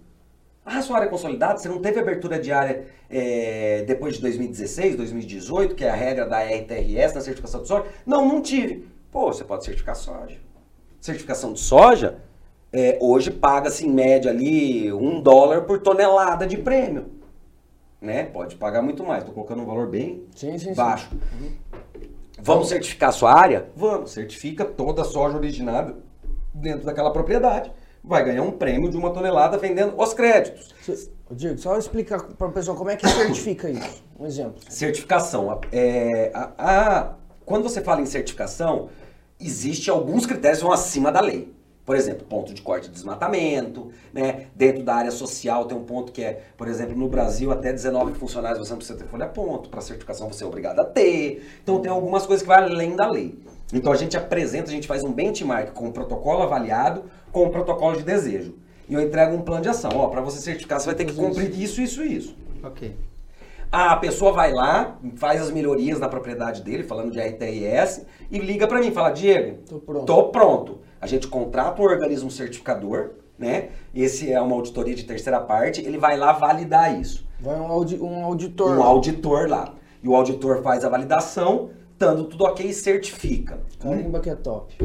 [0.65, 5.73] Ah, sua área consolidada, você não teve abertura de área é, depois de 2016, 2018,
[5.73, 7.85] que é a regra da RTRS na certificação de soja?
[8.05, 8.87] Não, não tive.
[9.11, 10.37] Pô, você pode certificar soja.
[10.99, 12.19] Certificação de soja,
[12.71, 17.07] é, hoje paga-se em média ali um dólar por tonelada de prêmio.
[17.99, 18.23] Né?
[18.25, 19.19] Pode pagar muito mais.
[19.19, 20.73] Estou colocando um valor bem Sim, sim, sim.
[20.75, 21.09] baixo.
[22.39, 23.67] Vamos certificar a sua área?
[23.75, 24.11] Vamos.
[24.11, 25.95] Certifica toda a soja originada
[26.53, 27.71] dentro daquela propriedade.
[28.03, 30.73] Vai ganhar um prêmio de uma tonelada vendendo os créditos.
[31.31, 34.03] Diego, só explicar para o pessoal como é que certifica isso.
[34.19, 34.55] Um exemplo.
[34.69, 35.59] Certificação.
[35.71, 37.13] É, a- a-
[37.45, 38.89] quando você fala em certificação,
[39.39, 41.53] existe alguns critérios que vão acima da lei.
[41.85, 44.47] Por exemplo, ponto de corte de desmatamento, né?
[44.55, 48.13] Dentro da área social tem um ponto que é, por exemplo, no Brasil até 19
[48.13, 51.43] funcionários você não precisa ter folha ponto, para certificação você é obrigado a ter.
[51.63, 53.39] Então tem algumas coisas que vai além da lei.
[53.73, 57.49] Então a gente apresenta, a gente faz um benchmark com o protocolo avaliado, com o
[57.49, 58.55] protocolo de desejo.
[58.89, 59.91] E eu entrego um plano de ação.
[59.95, 62.35] Ó, para você certificar, você vai ter que cumprir isso, isso e isso.
[62.63, 62.95] Ok.
[63.71, 68.67] A pessoa vai lá, faz as melhorias na propriedade dele, falando de RTRS, e liga
[68.67, 70.05] para mim, fala, Diego, Tô pronto.
[70.05, 70.79] tô pronto.
[70.99, 73.69] A gente contrata um organismo certificador, né?
[73.95, 77.25] Esse é uma auditoria de terceira parte, ele vai lá validar isso.
[77.39, 78.77] Vai um, audi- um auditor.
[78.77, 79.73] Um auditor lá.
[80.03, 81.69] E o auditor faz a validação,
[82.05, 83.59] dando tudo ok e certifica.
[83.79, 84.75] Carimba que é top.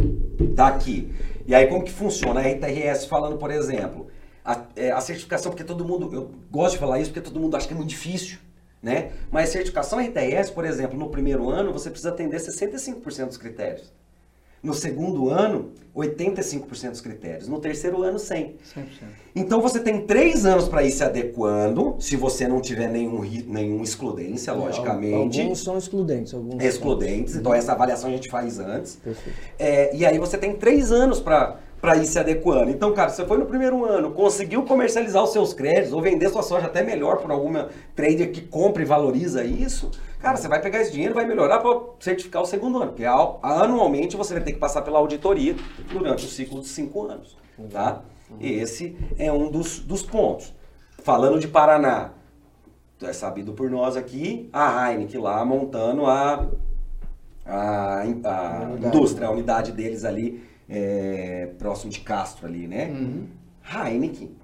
[0.55, 1.13] Tá aqui.
[1.47, 2.41] E aí como que funciona?
[2.41, 4.09] A RTRS falando, por exemplo,
[4.45, 7.57] a, é, a certificação, porque todo mundo, eu gosto de falar isso porque todo mundo
[7.57, 8.39] acha que é muito difícil,
[8.83, 9.13] né?
[9.31, 13.93] Mas certificação RTRS, por exemplo, no primeiro ano você precisa atender 65% dos critérios.
[14.63, 17.49] No segundo ano, 85% dos critérios.
[17.49, 18.55] No terceiro ano, 100%.
[18.75, 18.85] 100%.
[19.35, 23.83] Então você tem três anos para ir se adequando, se você não tiver nenhum, nenhum
[23.83, 25.41] excludência, logicamente.
[25.41, 26.35] Alguns são excludentes.
[26.35, 28.97] Alguns são- Excludentes, então essa avaliação a gente faz antes.
[28.97, 29.39] Perfeito.
[29.59, 31.61] É, e aí você tem três anos para
[31.97, 32.71] ir se adequando.
[32.71, 36.43] Então, cara, você foi no primeiro ano, conseguiu comercializar os seus créditos ou vender sua
[36.43, 40.81] soja até melhor por alguma trader que compra e valoriza isso, cara, você vai pegar
[40.81, 42.93] esse dinheiro e vai melhorar para certificar o segundo ano.
[42.93, 45.55] Porque anualmente você vai ter que passar pela auditoria
[45.93, 47.37] durante o ciclo de cinco anos.
[47.71, 48.03] Tá?
[48.41, 50.55] E esse é um dos, dos pontos.
[51.03, 52.11] Falando de Paraná,
[53.01, 56.49] é sabido por nós aqui, a Heineken lá montando a,
[57.45, 58.87] a, a Unidade.
[58.87, 62.91] indústria, a unidade deles ali, é, próximo de Castro ali, né?
[63.65, 64.35] Heineken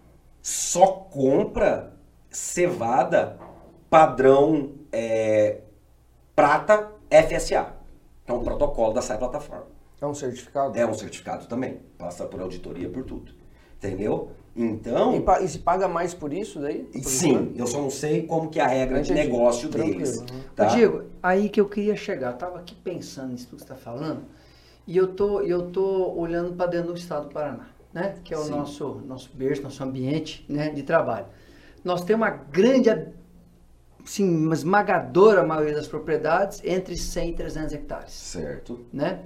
[0.40, 1.92] só compra
[2.30, 3.38] cevada
[3.88, 5.60] padrão é,
[6.34, 7.74] prata FSA,
[8.24, 9.66] que é um protocolo da SAI Plataforma.
[10.00, 10.76] É um certificado?
[10.76, 13.32] É um certificado também, passa por auditoria por tudo.
[13.78, 14.30] Entendeu?
[14.54, 16.80] Então, E, pa- e se paga mais por isso daí?
[16.84, 17.58] Por sim, enquanto?
[17.58, 19.28] eu só não sei como que é a regra de Entendi.
[19.28, 20.18] negócio Tranquilo, deles.
[20.18, 20.26] uhum.
[20.54, 20.64] Tá?
[20.66, 22.32] Diego, aí que eu queria chegar.
[22.32, 24.24] Eu tava aqui pensando nisso que você está falando
[24.86, 28.16] e eu tô, eu tô olhando para dentro do estado do Paraná, né?
[28.24, 28.50] Que é o Sim.
[28.50, 31.26] nosso, nosso berço, nosso ambiente né, de trabalho.
[31.84, 32.88] Nós temos uma grande,
[34.04, 38.80] assim, uma esmagadora maioria das propriedades entre 100 e 300 hectares Certo.
[38.92, 39.20] né?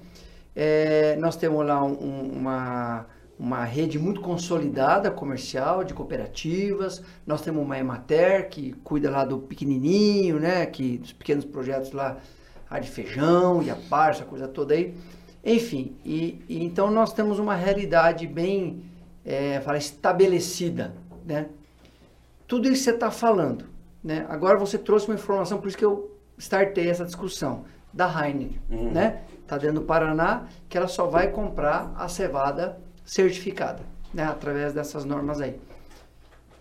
[0.55, 3.07] É, nós temos lá um- um- uma,
[3.39, 7.03] uma rede muito consolidada comercial de cooperativas.
[7.27, 10.65] Nós temos uma Emater que cuida lá do pequenininho, né?
[10.65, 12.17] Que dos pequenos projetos lá,
[12.71, 14.95] a de feijão e a par, essa coisa toda aí.
[15.47, 18.83] Enfim, e, e então nós temos uma realidade bem
[19.25, 20.93] é, fala, estabelecida,
[21.25, 21.47] né?
[22.49, 23.65] Tudo isso que você está falando,
[24.03, 24.27] né?
[24.29, 28.91] Agora você trouxe uma informação, por isso que eu startei essa discussão da Heineken, Uhum.
[28.91, 29.23] né?
[29.47, 34.25] Tá dentro do Paraná que ela só vai comprar a cevada certificada, né?
[34.25, 35.61] Através dessas normas aí.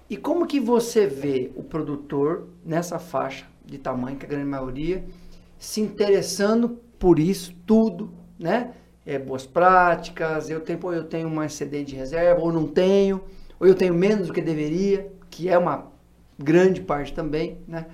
[0.08, 5.04] E como que você vê o produtor nessa faixa de tamanho, que a grande maioria,
[5.58, 6.70] se interessando
[7.00, 8.74] por isso tudo, né?
[9.06, 13.22] É, boas práticas, eu tenho, eu tenho uma excedente de reserva, ou não tenho,
[13.60, 15.88] ou eu tenho menos do que deveria, que é uma
[16.40, 17.86] grande parte também, né?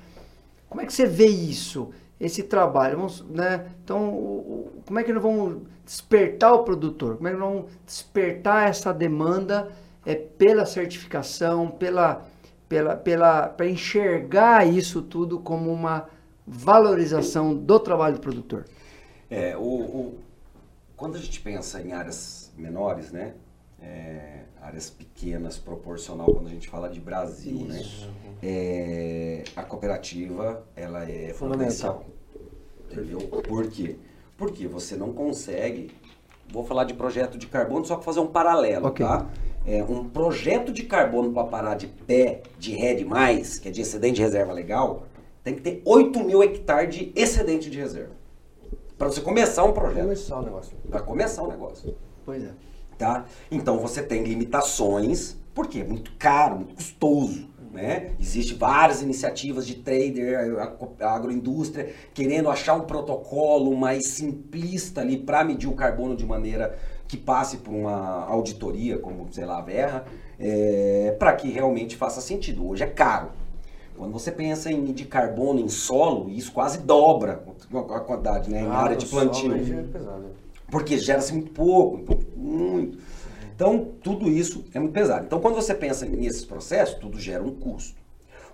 [0.70, 1.90] Como é que você vê isso,
[2.20, 2.98] esse trabalho?
[2.98, 3.66] Vamos, né?
[3.84, 7.18] Então, como é que nós vamos despertar o produtor?
[7.18, 9.70] Como é que nós vamos despertar essa demanda
[10.06, 12.26] é, pela certificação, pela,
[12.70, 16.08] pela, pela, para enxergar isso tudo como uma
[16.48, 18.66] valorização do trabalho do produtor?
[19.30, 20.20] É, o, o-
[21.02, 23.34] quando a gente pensa em áreas menores, né?
[23.82, 27.84] é, áreas pequenas, proporcional, quando a gente fala de Brasil, né?
[28.44, 32.06] é, a cooperativa, ela é Fundamental.
[32.92, 33.18] Entendeu?
[33.20, 33.96] Por quê?
[34.38, 35.90] Porque você não consegue...
[36.54, 39.04] Vou falar de projeto de carbono, só para fazer um paralelo, Ok.
[39.04, 39.28] tá?
[39.66, 43.82] É, um projeto de carbono para parar de pé, de ré demais, que é de
[43.82, 45.08] excedente de reserva legal,
[45.44, 48.21] tem que ter 8 mil hectares de excedente de reserva.
[49.02, 50.04] Para você começar um projeto.
[50.04, 50.78] Começar o negócio.
[50.88, 51.96] Para começar o negócio.
[52.24, 52.52] Pois é.
[53.00, 53.26] Tá?
[53.50, 57.50] Então você tem limitações, porque é muito caro, muito custoso.
[57.74, 58.12] Né?
[58.20, 60.78] Existem várias iniciativas de trader, a-
[61.08, 66.78] a agroindústria, querendo achar um protocolo mais simplista ali para medir o carbono de maneira
[67.08, 70.06] que passe por uma auditoria, como, sei lá, a Verra,
[71.18, 72.68] para que realmente faça sentido.
[72.68, 73.32] Hoje é caro.
[73.98, 78.62] Quando você pensa em medir carbono em solo, isso quase dobra a quantidade, né?
[78.62, 79.54] Em Ah, área de plantio.
[79.54, 80.26] é pesado.
[80.70, 82.98] Porque gera-se muito pouco, então, muito.
[83.54, 85.26] Então, tudo isso é muito pesado.
[85.26, 88.00] Então, quando você pensa nesses processos, tudo gera um custo.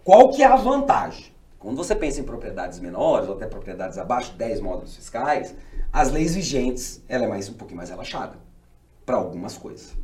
[0.04, 1.28] Qual que é a vantagem?
[1.60, 5.56] Quando você pensa em propriedades menores, ou até propriedades abaixo de 10 módulos fiscais,
[5.94, 8.38] as leis vigentes, ela é mais um pouquinho mais relaxada
[9.06, 9.96] para algumas coisas.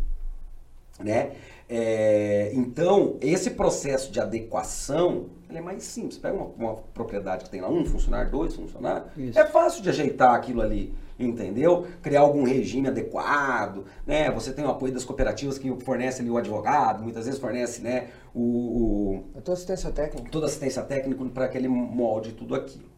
[1.00, 1.32] Né?
[1.68, 6.18] É, então, esse processo de adequação é mais simples.
[6.18, 9.40] Pega uma, uma propriedade que tem lá um funcionário, dois funcionários, Isso.
[9.40, 11.88] é fácil de ajeitar aquilo ali, entendeu?
[12.02, 14.30] Criar algum regime adequado, né?
[14.32, 18.10] Você tem o apoio das cooperativas que fornece ali o advogado, muitas vezes fornece, né,
[18.34, 20.30] o, o- A tua assistência técnica.
[20.32, 22.92] toda assistência técnica para aquele molde e tudo aquilo.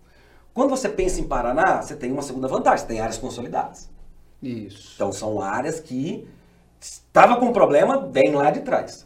[0.53, 3.89] Quando você pensa em Paraná, você tem uma segunda vantagem, você tem áreas consolidadas.
[4.41, 4.93] Isso.
[4.95, 6.27] Então são áreas que
[6.79, 9.05] estava com problema, vem lá de trás.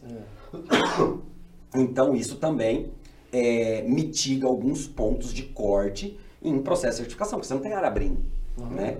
[1.74, 2.90] Então isso também
[3.32, 7.88] é, mitiga alguns pontos de corte em processo de certificação, porque você não tem área
[7.88, 8.24] abrindo,
[8.70, 8.98] né?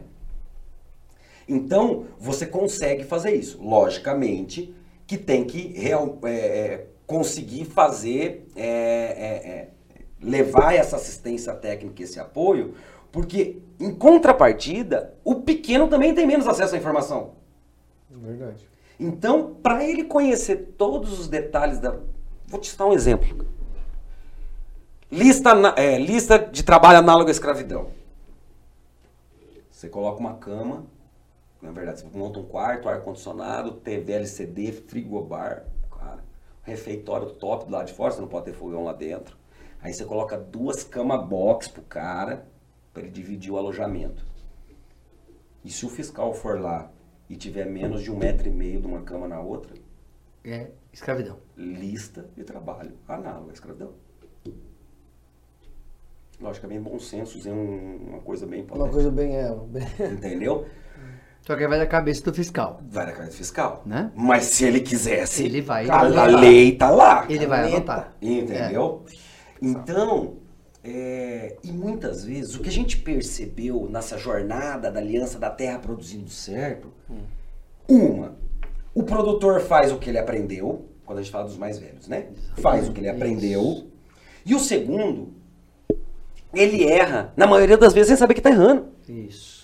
[1.48, 3.60] Então você consegue fazer isso.
[3.62, 4.74] Logicamente
[5.06, 9.68] que tem que real- é, é, conseguir fazer, é, é, é,
[10.22, 12.74] levar essa assistência técnica, esse apoio,
[13.10, 17.32] porque em contrapartida o pequeno também tem menos acesso à informação.
[18.10, 18.68] Verdade.
[18.98, 21.98] Então, para ele conhecer todos os detalhes da.
[22.46, 23.46] Vou te citar um exemplo.
[25.10, 27.88] Lista, é, lista de trabalho análogo à escravidão.
[29.70, 30.84] Você coloca uma cama,
[31.62, 36.22] na verdade, você monta um quarto, ar-condicionado, TV LCD, frigobar, cara,
[36.62, 39.36] refeitório top do lado de fora, você não pode ter fogão lá dentro.
[39.80, 42.46] Aí você coloca duas camas box pro cara,
[42.92, 44.22] para ele dividir o alojamento.
[45.64, 46.90] E se o fiscal for lá
[47.30, 49.72] e tiver menos de um metro e meio de uma cama na outra,
[50.44, 51.38] É escravidão.
[51.56, 53.92] lista de trabalho análoga à escravidão.
[56.40, 59.36] Lógico, é bem bom senso, dizer um- uma coisa bem Uma coisa bem.
[59.36, 60.66] É, bem- Entendeu?
[61.42, 63.82] Só que vai da cabeça do fiscal, Vai na cabeça fiscal.
[63.86, 64.10] né?
[64.14, 67.26] Mas se ele quisesse, Ele vai- a, a lei tá lá.
[67.28, 68.14] Ele vai anotar.
[68.20, 69.04] Entendeu?
[69.60, 70.36] Então,
[70.82, 75.78] é, e muitas vezes, o que a gente percebeu nessa jornada da Aliança da Terra
[75.78, 76.92] produzindo certo,
[77.86, 78.36] uma,
[78.94, 82.28] o produtor faz o que ele aprendeu, quando a gente fala dos mais velhos, né?
[82.56, 83.88] Faz o que ele aprendeu.
[84.46, 85.34] E o segundo,
[86.54, 88.88] ele erra, na maioria das vezes, sem saber que tá errando.
[89.08, 89.59] Isso.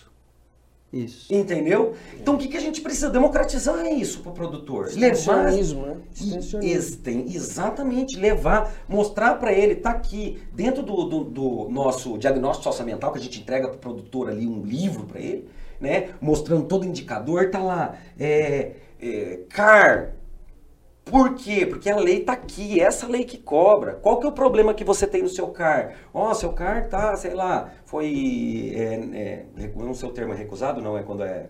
[0.93, 1.33] Isso.
[1.35, 1.95] Entendeu?
[2.19, 3.11] Então o que, que a gente precisa?
[3.11, 4.89] Democratizar isso pro produtor.
[4.95, 5.97] Levar né?
[7.35, 13.19] Exatamente, levar, mostrar para ele, tá aqui, dentro do, do- do nosso diagnóstico socioambiental, que
[13.19, 15.49] a gente entrega pro produtor ali um livro para ele,
[15.81, 16.11] né?
[16.21, 20.15] Mostrando todo indicador, tá lá, é, é, CAR,
[21.09, 21.65] Por quê?
[21.65, 23.95] Porque a lei está aqui, essa lei que cobra.
[23.95, 25.95] Qual que é o problema que você tem no seu CAR?
[26.13, 30.37] Ó, oh, seu CAR tá, sei lá, foi, é, é, não sei o termo é
[30.37, 31.49] recusado, não, é quando é...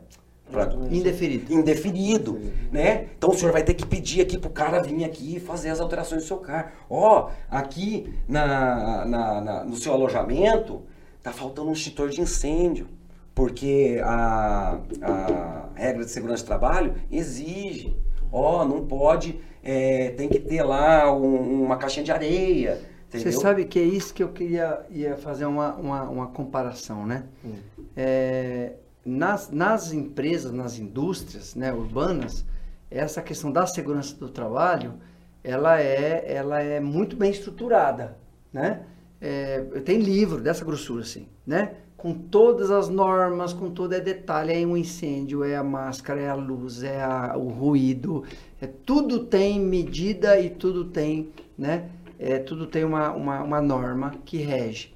[0.53, 0.71] Pra...
[0.91, 1.53] Indeferido.
[1.53, 2.39] Indeferido,
[2.71, 3.09] né?
[3.17, 5.81] Então o senhor vai ter que pedir aqui pro cara vir aqui e fazer as
[5.81, 6.75] alterações do seu CAR.
[6.91, 10.83] Ó, oh, aqui na, na, na, no seu alojamento
[11.23, 12.87] tá faltando um extintor de incêndio
[13.35, 17.95] porque a, a regra de segurança de trabalho exige.
[18.31, 22.81] Ó, oh, não pode, é, tem que ter lá um, uma caixinha de areia.
[23.09, 23.33] Entendeu?
[23.33, 27.25] Você sabe que é isso que eu queria ia fazer uma, uma, uma comparação, né?
[27.45, 27.55] Hum.
[27.97, 28.73] É,
[29.05, 32.45] nas, nas empresas, nas indústrias né, urbanas,
[32.91, 34.95] essa questão da segurança do trabalho,
[35.43, 38.19] ela é, ela é muito bem estruturada,
[38.53, 38.83] né?
[39.21, 41.77] É, tem livro dessa grossura, assim, né?
[42.07, 46.29] Com todas as normas, com todo é detalhe, é um incêndio, é a máscara, é
[46.29, 48.23] a luz, é a, o ruído,
[48.61, 51.91] é, tudo tem medida e tudo tem, né?
[52.17, 54.95] É, tudo tem uma, uma, uma norma que rege.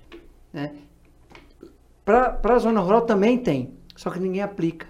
[0.52, 0.72] Né?
[2.04, 4.86] Para a zona rural também tem, só que ninguém aplica.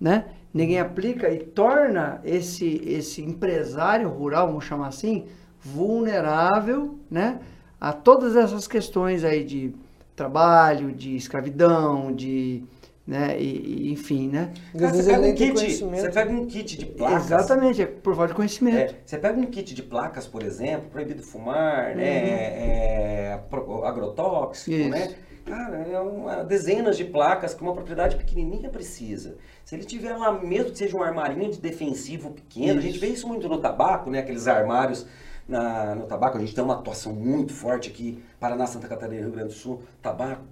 [0.00, 0.26] Né?
[0.54, 5.26] Ninguém aplica e torna esse, esse empresário rural, vamos chamar assim,
[5.60, 7.40] vulnerável né?
[7.80, 9.74] a todas essas questões aí de
[10.20, 12.62] trabalho, de escravidão, de.
[13.06, 14.52] Né, e, e enfim, né?
[14.78, 17.24] Cara, você, pega um kit, você pega um kit de placas.
[17.24, 18.94] Exatamente, é por falta de conhecimento.
[18.94, 21.96] É, você pega um kit de placas, por exemplo, proibido fumar, né, uhum.
[21.96, 23.40] né, é,
[23.84, 24.90] agrotóxico, Isso.
[24.90, 25.14] né?
[25.44, 29.36] Cara, é uma, dezenas de placas que uma propriedade pequenininha precisa.
[29.64, 32.78] Se ele tiver lá, mesmo que seja um armarinho de defensivo pequeno, isso.
[32.78, 34.20] a gente vê isso muito no tabaco, né?
[34.20, 35.04] Aqueles armários
[35.48, 36.36] na, no tabaco.
[36.36, 39.82] A gente tem uma atuação muito forte aqui, Paraná, Santa Catarina, Rio Grande do Sul.
[40.02, 40.42] Tabaco,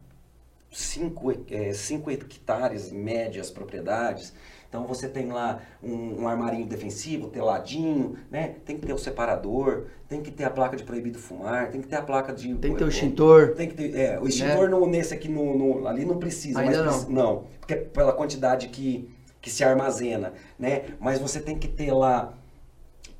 [0.70, 4.34] 5 é, cinco hectares médias propriedades.
[4.68, 8.56] Então você tem lá um, um, armarinho defensivo, teladinho, né?
[8.66, 11.88] Tem que ter o separador, tem que ter a placa de proibido fumar, tem que
[11.88, 12.54] ter a placa de.
[12.56, 13.54] Tem que ter o extintor.
[13.54, 13.96] Tem que ter.
[13.96, 14.86] É, o extintor né?
[14.88, 17.14] nesse aqui no, no, ali não precisa, Ainda mas não.
[17.14, 19.08] não, porque é pela quantidade que,
[19.40, 20.82] que se armazena, né?
[21.00, 22.34] Mas você tem que ter lá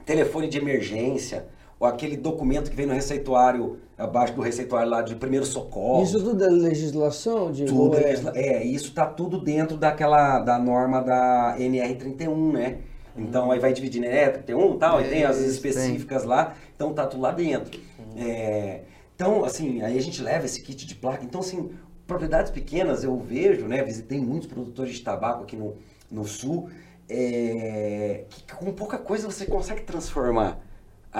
[0.05, 1.47] telefone de emergência,
[1.81, 6.03] ou aquele documento que vem no receituário, abaixo do receituário lá de primeiro socorro.
[6.03, 7.53] Isso tudo é legislação?
[7.53, 8.01] De tudo é...
[8.01, 8.33] Legisla...
[8.35, 12.79] é, isso está tudo dentro daquela, da norma da NR31, né?
[13.17, 14.29] Então aí vai dividir, né?
[14.29, 16.31] 31 e tal, é, e tem as específicas tem.
[16.31, 17.79] lá, então tá tudo lá dentro.
[17.99, 18.23] Uhum.
[18.23, 18.83] É,
[19.15, 21.25] então, assim, aí a gente leva esse kit de placa.
[21.25, 21.71] Então, assim,
[22.07, 23.83] propriedades pequenas eu vejo, né?
[23.83, 25.77] Visitei muitos produtores de tabaco aqui no,
[26.09, 26.71] no sul,
[27.09, 30.61] é, que com pouca coisa você consegue transformar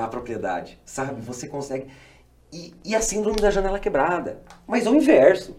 [0.05, 1.21] a propriedade, sabe?
[1.23, 1.87] Você consegue.
[2.53, 4.41] E, e a síndrome da janela quebrada.
[4.67, 5.57] Mas é o inverso.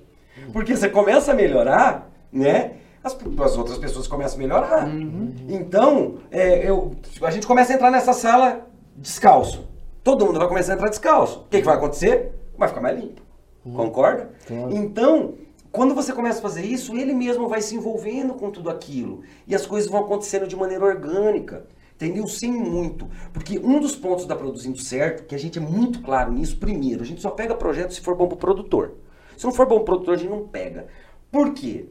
[0.53, 2.73] Porque você começa a melhorar, né?
[3.03, 4.87] As, as outras pessoas começam a melhorar.
[4.87, 5.33] Uhum.
[5.47, 9.67] Então, é, eu, a gente começa a entrar nessa sala descalço.
[10.03, 11.41] Todo mundo vai começar a entrar descalço.
[11.41, 12.31] O que, que vai acontecer?
[12.57, 13.21] Vai ficar mais limpo.
[13.65, 13.73] Uhum.
[13.73, 14.31] Concorda?
[14.47, 14.75] Claro.
[14.75, 15.35] Então,
[15.71, 19.21] quando você começa a fazer isso, ele mesmo vai se envolvendo com tudo aquilo.
[19.47, 21.65] E as coisas vão acontecendo de maneira orgânica.
[21.99, 22.25] Entendeu?
[22.29, 23.09] Sim, muito.
[23.33, 27.03] Porque um dos pontos da Produzindo Certo, que a gente é muito claro nisso, primeiro,
[27.03, 28.93] a gente só pega projeto se for bom para o produtor.
[29.35, 30.87] Se não for bom para o produtor, a gente não pega.
[31.29, 31.87] Por quê?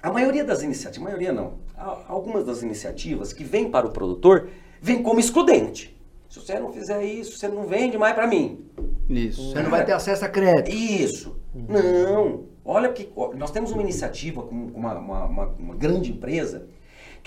[0.00, 1.54] A maioria das iniciativas, a maioria não,
[2.06, 4.50] algumas das iniciativas que vêm para o produtor,
[4.80, 5.98] vêm como excludente.
[6.28, 8.64] Se você não fizer isso, você não vende mais para mim.
[9.08, 9.50] Isso.
[9.50, 10.72] Você não vai ter acesso a crédito.
[10.72, 11.36] Isso.
[11.52, 12.44] Não.
[12.64, 16.68] Olha que nós temos uma iniciativa com uma, uma, uma, uma grande empresa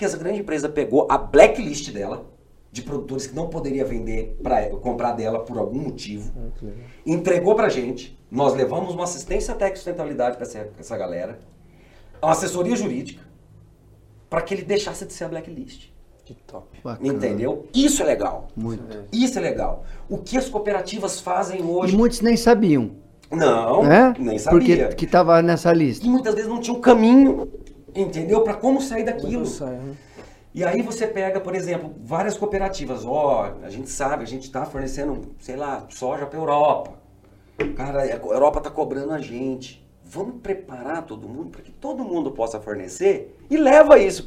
[0.02, 2.26] que essa grande empresa pegou a blacklist dela,
[2.72, 6.66] de produtores que não poderia vender para comprar dela por algum motivo, ah,
[7.06, 8.18] entregou para gente.
[8.28, 11.38] Nós levamos uma assistência técnica sustentabilidade para essa, essa galera,
[12.20, 13.22] uma assessoria jurídica,
[14.28, 15.90] para que ele deixasse de ser a blacklist.
[16.24, 16.80] Que top.
[16.82, 17.08] Bacana.
[17.08, 17.66] Entendeu?
[17.72, 18.48] Isso é legal.
[18.56, 18.82] Muito.
[19.12, 19.84] Isso é legal.
[20.08, 21.94] O que as cooperativas fazem hoje.
[21.94, 22.92] E muitos nem sabiam.
[23.30, 24.14] Não, é?
[24.18, 24.58] nem sabia.
[24.58, 26.04] Porque que estava nessa lista.
[26.06, 27.48] E muitas vezes não tinha um caminho
[27.94, 28.42] Entendeu?
[28.42, 29.46] Para como sair daquilo.
[29.46, 29.94] Sai, né?
[30.54, 33.04] E aí você pega, por exemplo, várias cooperativas.
[33.06, 36.92] Ó, oh, a gente sabe, a gente está fornecendo, sei lá, soja para Europa.
[37.74, 39.82] Cara, a Europa está cobrando a gente.
[40.04, 44.26] Vamos preparar todo mundo para que todo mundo possa fornecer e leva isso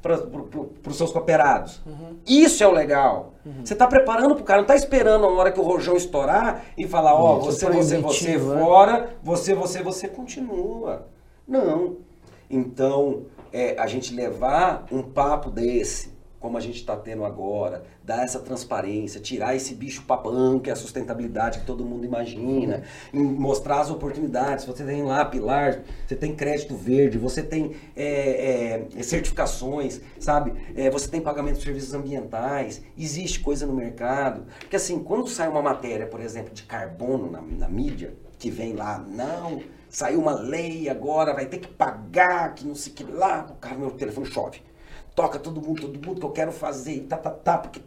[0.00, 1.82] para pro, os seus cooperados.
[1.84, 2.16] Uhum.
[2.26, 3.34] Isso é o legal.
[3.44, 3.62] Uhum.
[3.62, 6.64] Você está preparando para o cara, não está esperando a hora que o rojão estourar
[6.78, 8.38] e falar, ó, oh, você, você, você, né?
[8.38, 11.06] fora, você, você, você continua.
[11.46, 11.98] Não.
[12.50, 18.24] Então, é, a gente levar um papo desse como a gente está tendo agora, dar
[18.24, 22.82] essa transparência, tirar esse bicho papão que é a sustentabilidade que todo mundo imagina,
[23.12, 24.64] mostrar as oportunidades.
[24.64, 30.54] Você tem lá pilar, você tem crédito verde, você tem é, é, certificações, sabe?
[30.74, 34.46] É, você tem pagamento de serviços ambientais, existe coisa no mercado.
[34.60, 38.72] Porque assim, quando sai uma matéria, por exemplo, de carbono na, na mídia, que vem
[38.72, 39.60] lá, não,
[39.90, 43.54] saiu uma lei agora, vai ter que pagar, que não sei o que lá, o
[43.56, 44.62] cara, meu telefone chove
[45.14, 47.80] toca todo mundo, todo mundo que eu quero fazer, e tá, tá, tá, porque.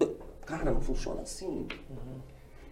[0.46, 1.68] Cara, não funciona assim.
[1.90, 2.20] Uhum.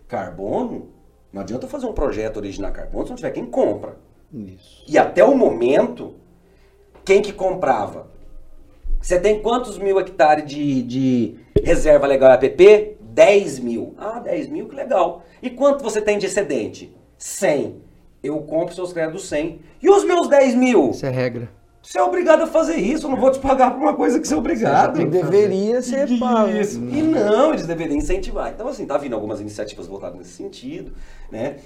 [0.07, 0.89] Carbono,
[1.31, 3.97] não adianta fazer um projeto original carbono se não tiver quem compra.
[4.31, 4.83] Isso.
[4.87, 6.15] E até o momento,
[7.05, 8.07] quem que comprava?
[9.01, 12.97] Você tem quantos mil hectares de, de reserva legal APP?
[12.99, 13.95] 10 mil.
[13.97, 15.23] Ah, 10 mil, que legal.
[15.41, 16.95] E quanto você tem de excedente?
[17.17, 17.81] 100.
[18.23, 19.59] Eu compro seus créditos 100.
[19.81, 20.91] E os meus 10 mil?
[20.91, 21.49] Isso é regra.
[21.81, 24.27] Você é obrigado a fazer isso, eu não vou te pagar por uma coisa que
[24.27, 24.97] você é obrigado.
[24.97, 26.51] Você deveria ser pago.
[26.51, 26.77] Isso.
[26.77, 28.51] E não, eles deveriam incentivar.
[28.53, 30.93] Então, assim, tá vindo algumas iniciativas voltadas nesse sentido,
[31.31, 31.57] né?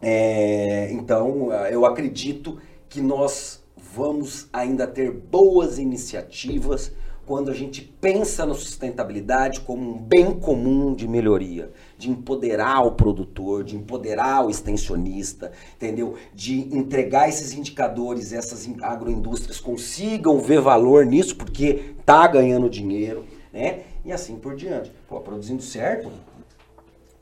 [0.00, 2.58] É, então, eu acredito
[2.88, 6.92] que nós vamos ainda ter boas iniciativas
[7.26, 12.92] quando a gente pensa na sustentabilidade como um bem comum de melhoria, de empoderar o
[12.92, 16.14] produtor, de empoderar o extensionista, entendeu?
[16.34, 23.84] De entregar esses indicadores, essas agroindústrias consigam ver valor nisso porque tá ganhando dinheiro, né?
[24.04, 24.92] E assim por diante.
[25.08, 26.10] Pô, produzindo certo,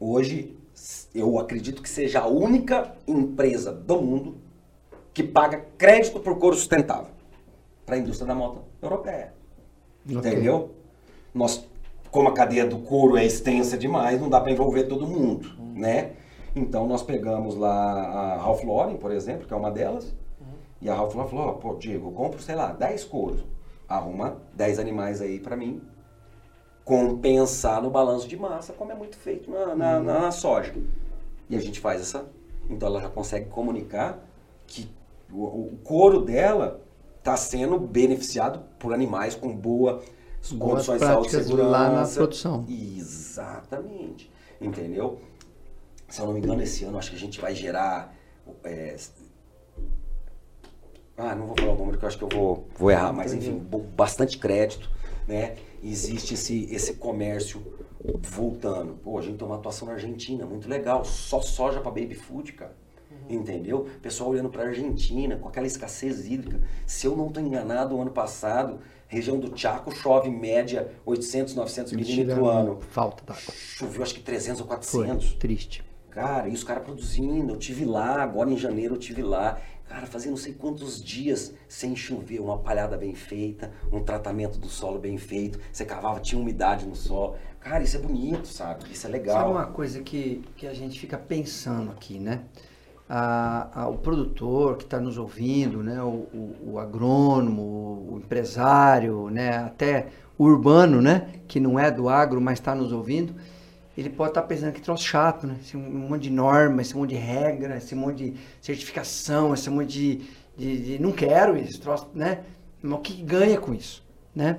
[0.00, 0.56] hoje
[1.14, 4.36] eu acredito que seja a única empresa do mundo
[5.12, 7.12] que paga crédito por couro sustentável
[7.86, 9.32] para a indústria da moto europeia.
[10.04, 10.16] Okay.
[10.16, 10.70] Entendeu?
[11.32, 11.64] Nós,
[12.14, 15.72] como a cadeia do couro é extensa demais, não dá para envolver todo mundo, uhum.
[15.74, 16.12] né?
[16.54, 20.46] Então nós pegamos lá a Ralph Lauren, por exemplo, que é uma delas, uhum.
[20.80, 23.44] e a Ralph Lauren falou, oh, pô, Diego, eu compro, sei lá, 10 couros,
[23.88, 25.82] arruma 10 animais aí para mim,
[26.84, 30.04] compensar no balanço de massa, como é muito feito na, na, uhum.
[30.04, 30.72] na soja.
[31.50, 32.26] E a gente faz essa...
[32.70, 34.24] Então ela já consegue comunicar
[34.68, 34.88] que
[35.32, 36.80] o, o couro dela
[37.18, 40.00] está sendo beneficiado por animais com boa
[40.52, 41.70] Boas condições de saúde e segurança.
[41.70, 42.66] lá na produção.
[42.68, 44.30] Exatamente.
[44.60, 45.20] Entendeu?
[46.08, 48.14] Se eu não me engano, esse ano acho que a gente vai gerar.
[48.62, 48.96] É...
[51.16, 53.32] Ah, não vou falar o número que eu acho que eu vou, vou errar, mas
[53.32, 53.56] enfim,
[53.96, 54.90] bastante crédito,
[55.28, 55.56] né?
[55.82, 57.62] Existe esse, esse comércio
[58.20, 58.94] voltando.
[58.94, 61.04] Pô, a gente tem uma atuação na Argentina, muito legal.
[61.04, 62.74] Só soja para baby food, cara
[63.28, 63.88] entendeu?
[64.02, 66.60] Pessoal olhando para a Argentina, com aquela escassez hídrica.
[66.86, 68.80] Se eu não estou enganado, o ano passado,
[69.14, 72.80] região do Chaco chove média 800, 900 milímetros no ano.
[72.90, 73.54] Falta d'água.
[73.54, 75.28] Choveu acho que 300 ou 400.
[75.28, 75.84] Foi, triste.
[76.10, 79.60] Cara, e os caras produzindo, eu tive lá, agora em janeiro eu tive lá.
[79.88, 84.68] Cara, fazia não sei quantos dias sem chover, uma palhada bem feita, um tratamento do
[84.68, 85.58] solo bem feito.
[85.72, 87.36] Você cavava, tinha umidade no solo.
[87.60, 88.84] Cara, isso é bonito, sabe?
[88.92, 89.38] Isso é legal.
[89.38, 92.44] Sabe uma coisa que, que a gente fica pensando aqui, né?
[93.16, 100.08] A, produtor que está nos ouvindo, né, o, o, o, agrônomo, o empresário, né, até
[100.36, 103.34] o urbano, né, que não é do agro, mas está nos ouvindo,
[103.96, 105.56] ele pode estar tá pensando que troço chato, né?
[105.60, 110.22] Esse monte de norma, esse monte de regra, esse monte de certificação, esse monte de,
[110.56, 112.40] de, de não quero isso, troço, né?
[112.82, 114.02] Mas o que ganha com isso,
[114.34, 114.58] né?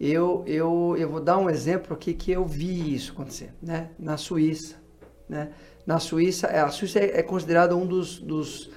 [0.00, 3.90] Eu, eu, eu vou dar um exemplo aqui que eu vi isso acontecer, né?
[3.96, 4.74] Na Suíça,
[5.28, 5.50] né?
[5.86, 8.70] Na Suíça, é, a Suíça é, é considerada um dos, dos,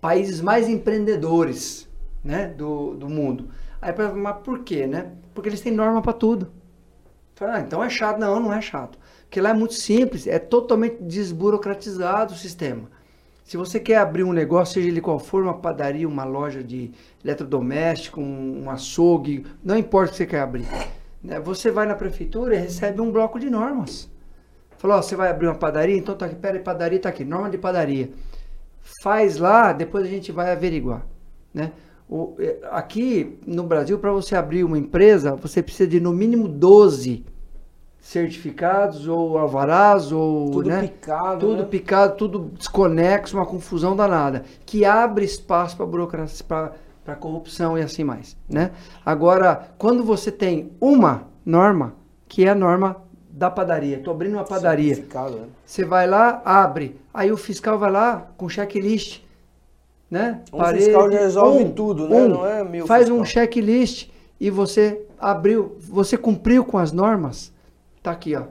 [0.00, 1.88] países mais empreendedores
[2.22, 3.48] né, do, do mundo.
[3.80, 5.12] Aí, mas por quê, né?
[5.34, 6.52] Porque eles têm norma para tudo.
[7.40, 8.18] Ah, então é chato.
[8.18, 8.98] Não, não é chato.
[9.24, 12.88] Porque lá é muito simples, é totalmente desburocratizado o sistema.
[13.44, 16.90] Se você quer abrir um negócio, seja ele qual for, uma padaria, uma loja de
[17.24, 20.66] eletrodoméstico, um, um açougue, não importa o que você quer abrir.
[21.22, 21.38] Né?
[21.40, 24.08] Você vai na prefeitura e recebe um bloco de normas.
[24.78, 25.96] Falou, ó, você vai abrir uma padaria?
[25.96, 28.10] Então tá aqui, pera padaria tá aqui, norma de padaria.
[29.02, 31.04] Faz lá, depois a gente vai averiguar,
[31.52, 31.72] né?
[32.08, 36.46] O, é, aqui no Brasil, para você abrir uma empresa, você precisa de no mínimo
[36.46, 37.24] 12
[38.00, 40.82] certificados ou alvarás ou tudo né?
[40.82, 41.68] picado, tudo né?
[41.68, 48.04] picado, tudo desconexo, uma confusão danada, que abre espaço para burocracia, para corrupção e assim
[48.04, 48.70] mais, né?
[49.04, 51.94] Agora, quando você tem uma norma,
[52.28, 52.96] que é a norma
[53.36, 53.98] da padaria.
[53.98, 54.96] Estou abrindo uma padaria.
[54.96, 55.46] Né?
[55.64, 56.98] Você vai lá, abre.
[57.12, 59.20] Aí o fiscal vai lá com checklist.
[60.10, 60.40] Né?
[60.50, 62.22] Um Parede, fiscal já resolve um, tudo, né?
[62.22, 63.20] Um, Não é mil Faz fiscal.
[63.20, 64.08] um checklist
[64.40, 67.52] e você abriu, você cumpriu com as normas.
[68.02, 68.44] Tá aqui, ó.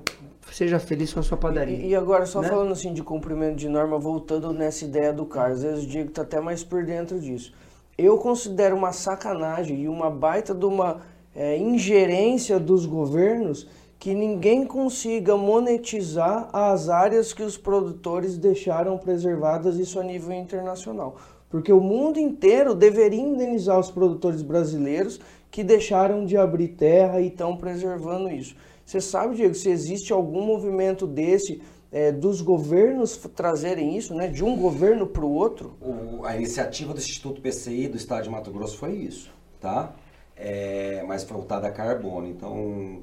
[0.52, 1.78] Seja feliz com a sua padaria.
[1.78, 2.48] E, e agora, só né?
[2.48, 6.12] falando assim de cumprimento de norma, voltando nessa ideia do Carlos, às vezes o Diego
[6.12, 7.52] tá até mais por dentro disso.
[7.98, 11.02] Eu considero uma sacanagem e uma baita de uma
[11.36, 13.68] é, ingerência dos governos
[14.00, 21.16] que ninguém consiga monetizar as áreas que os produtores deixaram preservadas, isso a nível internacional.
[21.50, 25.20] Porque o mundo inteiro deveria indenizar os produtores brasileiros
[25.50, 28.56] que deixaram de abrir terra e estão preservando isso.
[28.86, 34.44] Você sabe, Diego, se existe algum movimento desse é, dos governos trazerem isso, né, de
[34.44, 35.78] um governo para o outro?
[36.26, 39.32] A iniciativa do Instituto PCI do Estado de Mato Grosso foi isso,
[39.62, 39.96] tá?
[40.36, 42.28] É, mas voltada a carbono.
[42.28, 43.02] Então,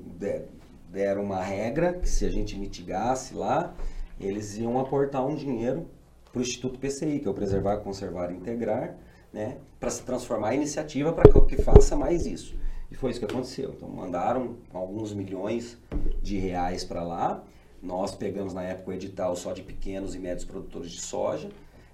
[0.93, 3.74] deram uma regra que se a gente mitigasse lá,
[4.20, 5.88] eles iam aportar um dinheiro
[6.30, 8.95] para o Instituto PCI, que é o Preservar, Conservar e Integrar,
[9.32, 12.55] né, para se transformar a iniciativa para que faça mais isso.
[12.90, 13.72] E foi isso que aconteceu.
[13.74, 15.78] Então mandaram alguns milhões
[16.22, 17.43] de reais para lá.
[17.82, 21.49] Nós pegamos na época o edital só de pequenos e médios produtores de soja,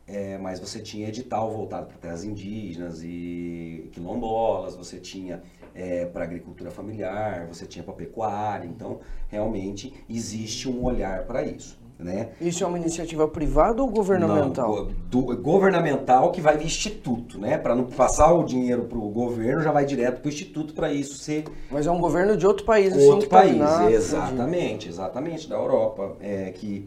[0.09, 5.43] é, mas você tinha edital voltado para terras indígenas e quilombolas, você tinha
[5.79, 8.67] é, para agricultura familiar, você tinha para pecuária.
[8.67, 8.99] Então,
[9.29, 11.79] realmente existe um olhar para isso.
[11.97, 12.29] Né?
[12.41, 14.87] Isso é uma iniciativa privada ou governamental?
[14.87, 17.59] Não, do, governamental que vai via instituto, né?
[17.59, 20.93] Para não passar o dinheiro para o governo, já vai direto para o instituto para
[20.93, 21.45] isso ser.
[21.69, 26.17] Mas é um governo de outro país, assim, outro país, tá exatamente, exatamente da Europa,
[26.21, 26.87] é que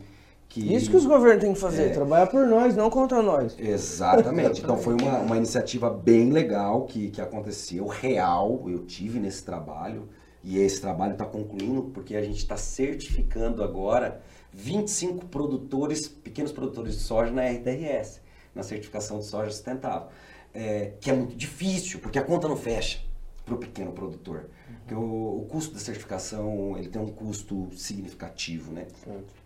[0.52, 0.76] que...
[0.76, 1.90] Isso que os governos têm que fazer, é...
[1.90, 3.56] trabalhar por nós, não contra nós.
[3.58, 4.62] Exatamente.
[4.62, 8.66] Então foi uma, uma iniciativa bem legal que, que aconteceu, real.
[8.68, 10.10] Eu tive nesse trabalho
[10.44, 14.22] e esse trabalho está concluindo porque a gente está certificando agora
[14.52, 18.20] 25 produtores, pequenos produtores de soja na RTRS,
[18.54, 20.10] na certificação de soja sustentável.
[20.54, 23.00] É, que é muito difícil, porque a conta não fecha
[23.46, 24.50] para o pequeno produtor.
[24.70, 24.76] Uhum.
[24.80, 28.88] Porque o, o, custo da certificação ele tem um custo significativo, né?
[29.02, 29.41] Certo.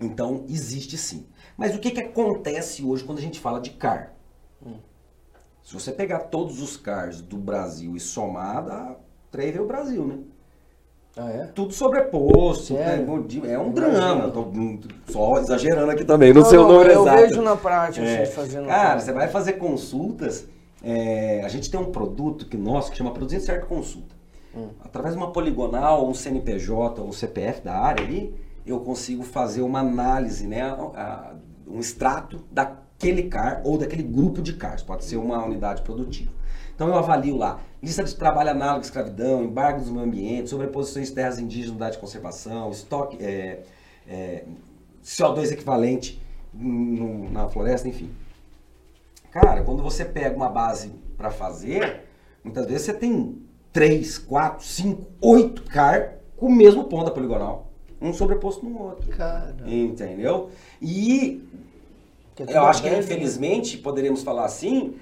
[0.00, 1.26] Então, existe sim.
[1.56, 4.12] Mas o que, que acontece hoje quando a gente fala de CAR?
[4.64, 4.78] Hum.
[5.62, 8.96] Se você pegar todos os CARs do Brasil e somar, dá
[9.30, 10.18] três o Brasil, né?
[11.16, 11.46] Ah, é?
[11.46, 12.74] Tudo sobreposto.
[12.74, 13.06] Né?
[13.46, 14.30] É um drama.
[14.30, 14.50] Tô
[15.10, 17.18] só exagerando aqui também, não, não sei o número eu exato.
[17.18, 18.26] Eu vejo na prática é.
[18.26, 18.66] fazendo.
[18.66, 20.46] Cara, você vai fazer consultas.
[20.82, 24.14] É, a gente tem um produto que nosso que chama Produzindo Certo Consulta.
[24.54, 24.68] Hum.
[24.84, 28.34] Através de uma poligonal, um CNPJ, um CPF da área ali,
[28.66, 30.74] eu consigo fazer uma análise, né,
[31.66, 36.32] um extrato daquele CAR ou daquele grupo de CARs, pode ser uma unidade produtiva.
[36.74, 41.08] Então eu avalio lá lista de trabalho análogo à escravidão, embargos no meio ambiente, sobreposições
[41.08, 43.62] de terras indígenas, unidade de conservação, estoque, é,
[44.08, 44.44] é,
[45.04, 46.20] CO2 equivalente
[46.52, 48.10] no, na floresta, enfim.
[49.30, 52.04] Cara, quando você pega uma base para fazer,
[52.42, 53.42] muitas vezes você tem
[53.72, 57.73] 3, 4, 5, 8 CAR com o mesmo ponto da poligonal
[58.04, 59.08] um sobreposto no outro.
[59.10, 59.56] Cara.
[59.66, 60.50] Entendeu?
[60.80, 61.42] E
[62.48, 64.94] eu acho que infelizmente, poderíamos falar assim,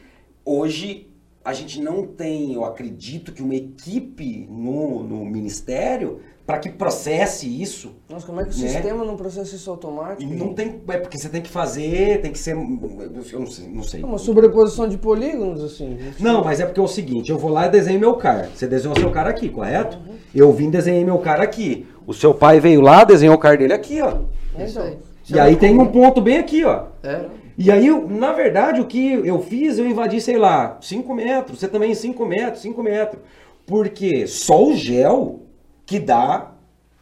[0.45, 1.09] hoje
[1.45, 7.47] a gente não tem, eu acredito que uma equipe no, no ministério para que processe
[7.47, 7.93] isso.
[8.09, 8.69] Nossa, como é que o né?
[8.69, 10.33] sistema não processa isso automático?
[10.35, 13.69] Não tem, é porque você tem que fazer, tem que ser, eu não sei.
[13.69, 14.03] Não sei.
[14.03, 15.99] Uma sobreposição de polígonos, assim.
[16.19, 18.49] Não, mas é porque é o seguinte, eu vou lá e desenho meu car.
[18.55, 19.97] Você desenhou seu cara aqui, correto?
[19.99, 20.17] Uhum.
[20.35, 21.87] Eu vim desenhei meu cara aqui.
[22.13, 24.19] O seu pai veio lá, desenhou o car dele aqui, ó.
[24.55, 24.99] É isso aí.
[25.31, 26.89] E aí tem um ponto bem aqui, ó.
[27.03, 27.25] É.
[27.57, 31.59] E aí, na verdade, o que eu fiz, eu invadi, sei lá, 5 metros.
[31.59, 33.23] Você também 5 metros, 5 metros.
[33.67, 35.41] Porque só o gel
[35.87, 36.53] que dá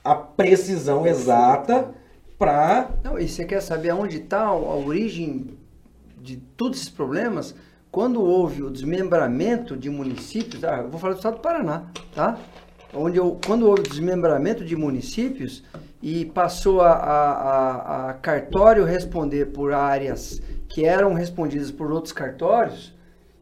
[0.05, 1.91] a precisão exata
[2.39, 2.91] para.
[3.03, 5.59] Não, e você quer saber aonde está a origem
[6.23, 7.53] de todos esses problemas?
[7.91, 12.39] Quando houve o desmembramento de municípios, ah, eu vou falar do estado do Paraná, tá?
[12.93, 15.63] Onde eu, quando houve o desmembramento de municípios
[16.03, 22.95] e passou a, a, a, cartório responder por áreas que eram respondidas por outros cartórios,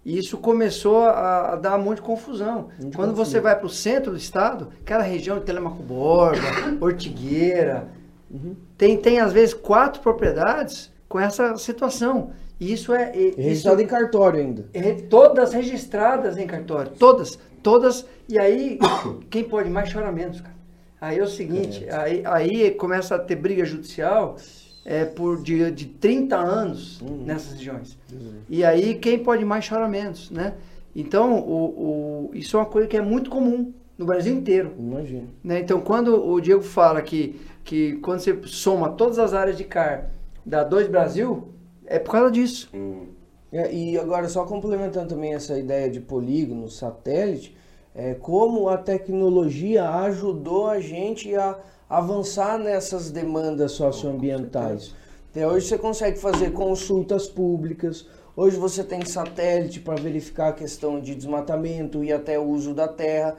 [0.04, 2.68] e isso começou a, a, dar um monte de confusão.
[2.80, 3.24] Muito Quando confusão.
[3.24, 6.38] você vai para o centro do estado, aquela região de Telemaco Borba,
[6.80, 7.88] Ortigueira,
[8.30, 8.56] uhum.
[8.76, 12.32] tem, tem às vezes quatro propriedades com essa situação.
[12.60, 13.12] E isso é.
[13.36, 14.66] registrado em cartório ainda.
[14.74, 16.90] É, todas registradas em cartório.
[16.98, 17.38] Todas.
[17.68, 18.06] Todas.
[18.26, 18.78] E aí,
[19.28, 20.56] quem pode mais chora menos, cara.
[20.98, 21.94] Aí é o seguinte, é.
[21.94, 24.36] aí, aí começa a ter briga judicial
[24.84, 27.24] é, por de, de 30 anos uhum.
[27.24, 27.96] nessas regiões.
[28.10, 28.40] Uhum.
[28.48, 30.54] E aí quem pode mais chora menos, né?
[30.96, 34.72] Então, o, o, isso é uma coisa que é muito comum no Brasil inteiro.
[34.78, 35.28] Imagina.
[35.44, 35.60] Né?
[35.60, 40.10] Então, quando o Diego fala que, que quando você soma todas as áreas de CAR
[40.44, 41.48] dá dois Brasil,
[41.86, 42.70] é por causa disso.
[42.72, 43.17] Uhum.
[43.52, 47.56] É, e agora, só complementando também essa ideia de polígono, satélite,
[47.94, 54.94] é, como a tecnologia ajudou a gente a avançar nessas demandas socioambientais.
[55.30, 61.00] Até hoje você consegue fazer consultas públicas, hoje você tem satélite para verificar a questão
[61.00, 63.36] de desmatamento e até o uso da terra.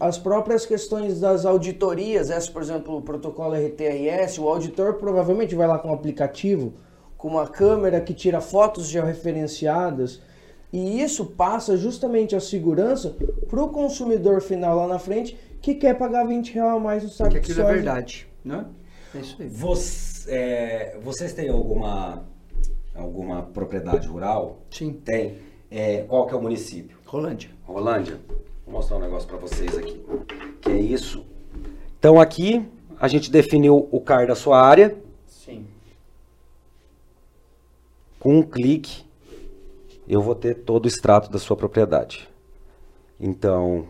[0.00, 5.66] as próprias questões das auditorias, essa, por exemplo, o protocolo RTRS, o auditor provavelmente vai
[5.66, 6.74] lá com um aplicativo,
[7.22, 10.20] com uma câmera que tira fotos georreferenciadas,
[10.72, 13.14] e isso passa justamente a segurança
[13.48, 17.08] para o consumidor final lá na frente que quer pagar 20 reais a mais no
[17.08, 17.74] saco Que de aquilo é soja.
[17.76, 18.66] verdade, né?
[19.14, 19.48] É isso aí.
[19.48, 22.24] Você- é, vocês têm alguma,
[22.92, 24.58] alguma propriedade rural?
[24.68, 24.92] Sim.
[24.94, 25.38] Tem.
[25.70, 26.98] É, qual que é o município?
[27.06, 27.50] Rolândia.
[27.62, 28.18] Rolândia.
[28.66, 30.04] Vou mostrar um negócio para vocês aqui.
[30.60, 31.24] Que é isso.
[32.00, 32.68] Então aqui
[32.98, 35.66] a gente definiu o CAR da sua área Sim.
[38.22, 39.02] Com um clique
[40.06, 42.28] eu vou ter todo o extrato da sua propriedade.
[43.18, 43.86] Então,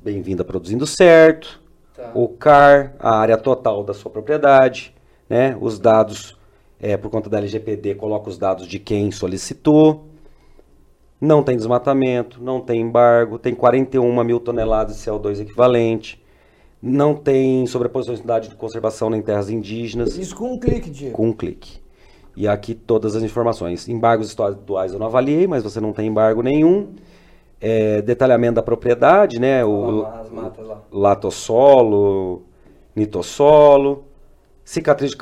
[0.00, 1.60] bem-vindo a Produzindo Certo,
[1.92, 2.12] Tá.
[2.14, 4.94] o CAR, a área total da sua propriedade,
[5.28, 5.56] né?
[5.60, 6.38] Os dados,
[6.78, 10.06] é, por conta da LGPD, coloca os dados de quem solicitou.
[11.20, 16.22] Não tem desmatamento, não tem embargo, tem 41 mil toneladas de CO2 equivalente,
[16.80, 21.16] não tem sobreposição de unidade de conservação em terras indígenas Isso com um clique, Diego.
[21.16, 21.81] com um clique.
[22.36, 23.88] E aqui todas as informações.
[23.88, 26.94] Embargos estaduais eu não avaliei, mas você não tem embargo nenhum.
[27.60, 29.64] É, detalhamento da propriedade, né?
[29.64, 30.82] O Lá, lá.
[30.90, 32.42] latossolo,
[32.96, 34.04] nitossolo.
[34.64, 35.16] Cicatriz de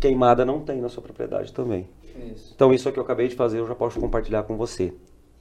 [0.00, 1.86] queimada não tem na sua propriedade também.
[2.32, 2.52] Isso.
[2.54, 4.92] Então isso que eu acabei de fazer eu já posso compartilhar com você.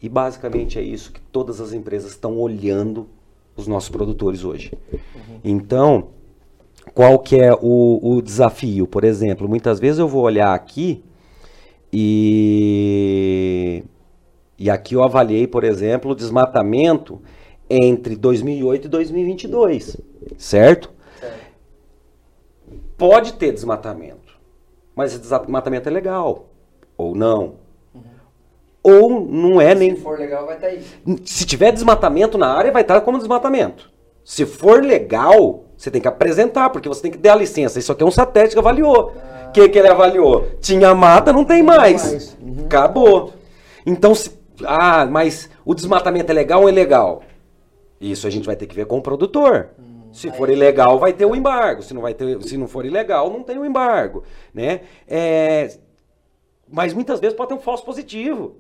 [0.01, 3.07] E basicamente é isso que todas as empresas estão olhando
[3.55, 4.73] os nossos produtores hoje.
[5.43, 6.09] Então,
[6.93, 8.85] qual que é o, o desafio?
[8.85, 11.03] Por exemplo, muitas vezes eu vou olhar aqui
[11.95, 13.83] e,
[14.57, 17.21] e aqui eu avaliei, por exemplo, o desmatamento
[17.69, 19.97] entre 2008 e 2022,
[20.35, 20.91] certo?
[22.97, 24.39] Pode ter desmatamento,
[24.95, 26.47] mas esse desmatamento é legal
[26.97, 27.61] ou não.
[28.81, 30.83] Ou não é nem Se for legal, vai estar aí.
[31.23, 33.93] se tiver desmatamento na área, vai estar como desmatamento.
[34.25, 37.77] Se for legal, você tem que apresentar, porque você tem que dar a licença.
[37.77, 39.11] Isso aqui é um satélite que avaliou.
[39.11, 40.49] O que, que ele avaliou?
[40.59, 42.03] Tinha mata, não tem mais.
[42.03, 42.37] mais.
[42.41, 42.65] Uhum.
[42.65, 43.33] Acabou.
[43.85, 44.31] Então, se,
[44.65, 47.21] ah, mas o desmatamento é legal ou ilegal?
[48.01, 49.69] Isso a gente vai ter que ver com o produtor.
[50.11, 51.81] Se for ilegal, vai ter o embargo.
[51.81, 54.23] Se não, vai ter, se não for ilegal, não tem o embargo.
[54.53, 54.81] Né?
[55.07, 55.75] É,
[56.71, 58.57] mas muitas vezes pode ter um falso positivo.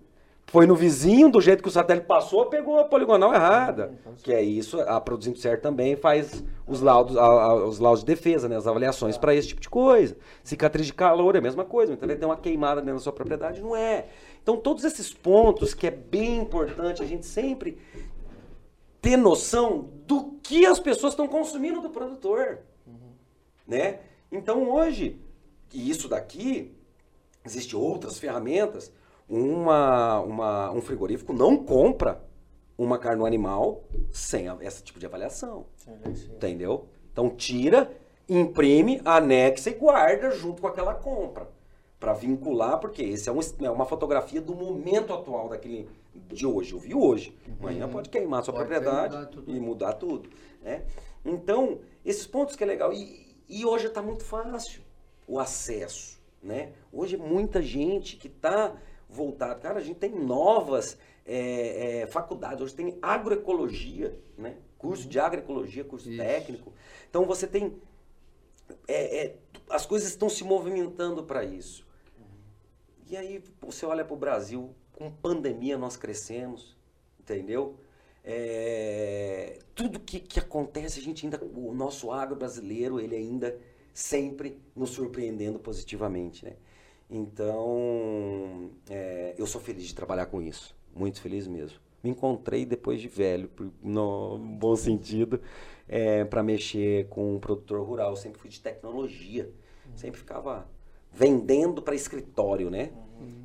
[0.47, 3.93] Foi no vizinho, do jeito que o satélite passou, pegou a poligonal errada.
[4.21, 8.05] Que é isso, a Produzindo Certo também faz os laudos, a- a- os laudos de
[8.05, 10.15] defesa, né, as avaliações para esse tipo de coisa.
[10.43, 13.13] Cicatriz de calor é a mesma coisa, muitas vezes tem uma queimada dentro da sua
[13.13, 14.05] propriedade, não é.
[14.43, 17.79] Então todos esses pontos que é bem importante a gente sempre
[19.01, 22.59] ter noção do que as pessoas estão consumindo do produtor,
[23.67, 23.99] né?
[24.31, 25.19] Então hoje,
[25.73, 26.71] e isso daqui,
[27.43, 28.91] existe outras ferramentas,
[29.29, 32.23] uma, uma- um frigorífico não compra
[32.77, 35.65] uma carne animal sem a- esse tipo de avaliação,
[36.35, 36.85] entendeu?
[37.11, 37.91] Então tira,
[38.27, 41.47] imprime, anexa e guarda junto com aquela compra
[41.99, 45.87] para vincular, porque esse é, um, é uma fotografia do momento atual daquele
[46.27, 46.73] de hoje.
[46.73, 47.37] Eu vi hoje.
[47.59, 50.29] Amanhã pode queimar a sua Pode propriedade mudar e mudar tudo,
[50.61, 50.83] né?
[51.23, 54.81] Então esses pontos que é legal e, e hoje está muito fácil
[55.27, 56.73] o acesso, né?
[56.91, 58.73] Hoje é muita gente que está
[59.13, 59.55] voltada.
[59.59, 62.61] Cara, a gente tem novas é, é, faculdades.
[62.61, 64.57] Hoje tem agroecologia, né?
[64.77, 66.17] Curso de agroecologia, curso Isso.
[66.17, 66.73] técnico.
[67.09, 67.79] Então você tem
[68.87, 69.35] é, é,
[69.69, 71.85] as coisas estão se movimentando para isso.
[73.09, 76.75] E aí você olha para o Brasil, com pandemia nós crescemos,
[77.19, 77.77] entendeu?
[78.23, 83.59] É, tudo que, que acontece, a gente ainda, o nosso agro brasileiro, ele ainda
[83.93, 86.55] sempre nos surpreendendo positivamente, né?
[87.15, 91.77] Então, é, eu sou feliz de trabalhar com isso, muito feliz mesmo.
[92.03, 93.49] Me encontrei depois de velho,
[93.81, 95.39] no bom sentido,
[96.29, 98.09] para mexer com um produtor rural.
[98.09, 99.49] Eu sempre fui de tecnologia,
[99.95, 100.67] sempre ficava
[101.11, 102.91] vendendo para escritório, né?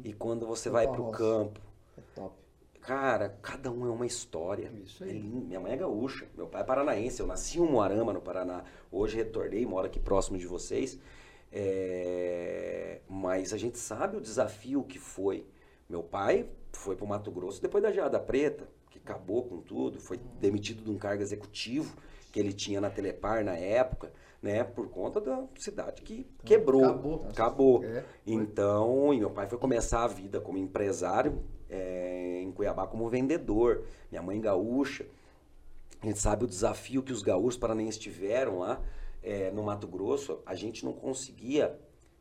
[0.02, 1.60] E quando você vai para o campo,
[1.96, 2.34] É top.
[2.80, 4.72] Cara, cada um é uma história.
[4.82, 5.10] Isso aí.
[5.10, 5.20] É.
[5.20, 7.20] Minha mãe é gaúcha, meu pai é paranaense.
[7.20, 8.64] Eu nasci em Moarama, no Paraná.
[8.90, 10.98] Hoje retornei, moro aqui próximo de vocês.
[11.52, 15.46] É, Mas a gente sabe o desafio que foi.
[15.88, 19.98] Meu pai foi para o Mato Grosso depois da Geada Preta, que acabou com tudo,
[19.98, 21.96] foi demitido de um cargo executivo
[22.30, 24.62] que ele tinha na Telepar na época, né?
[24.62, 26.84] Por conta da cidade que quebrou.
[26.84, 27.26] Acabou.
[27.30, 27.84] Acabou.
[27.84, 33.08] É, Então, e meu pai foi começar a vida como empresário é, em Cuiabá como
[33.08, 33.84] vendedor.
[34.10, 35.06] Minha mãe gaúcha.
[36.00, 38.80] A gente sabe o desafio que os gaúchos paranenses tiveram lá
[39.28, 40.40] é, no Mato Grosso.
[40.46, 41.78] A gente não conseguia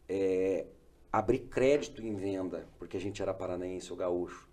[0.10, 0.66] é,
[1.12, 4.48] abrir crédito em venda, porque a gente era paranaense ou gaúcho.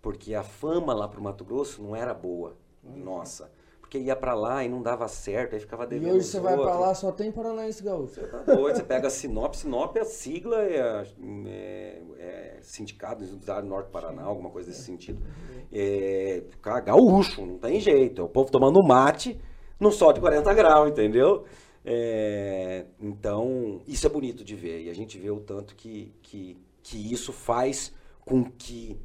[0.00, 2.56] Porque a fama lá pro Mato Grosso não era boa.
[2.82, 3.52] Nossa.
[3.80, 6.14] Porque ia para lá e não dava certo, aí ficava devendo.
[6.14, 8.14] E hoje você vai para lá, só tem Paranaense Gaúcho.
[8.14, 11.06] Você tá doido, você pega a Sinop, Sinop, a sigla é,
[11.46, 15.22] é, é Sindicato Industrial Norte do Paraná, alguma coisa desse sentido.
[15.70, 16.42] É,
[16.84, 18.22] gaúcho, não tem jeito.
[18.22, 19.38] É o povo tomando mate
[19.78, 21.44] no sol de 40 graus, entendeu?
[21.84, 24.82] É, então, isso é bonito de ver.
[24.82, 27.92] E a gente vê o tanto que, que, que isso faz
[28.24, 29.00] com que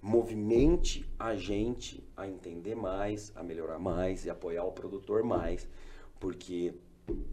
[0.00, 5.66] movimente a gente a entender mais, a melhorar mais e apoiar o produtor mais,
[6.20, 6.74] porque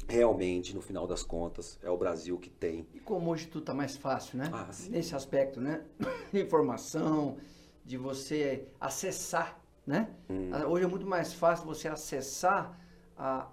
[0.07, 2.88] realmente, no final das contas, é o Brasil que tem.
[2.93, 4.49] E como hoje tudo está mais fácil, né?
[4.51, 4.69] Ah.
[4.89, 5.84] Nesse aspecto, né?
[6.34, 7.38] Informação,
[7.86, 10.09] de você acessar, né?
[10.29, 10.49] Hum.
[10.51, 12.79] Ah, Hoje é muito mais fácil você acessar
[13.24, 13.47] a,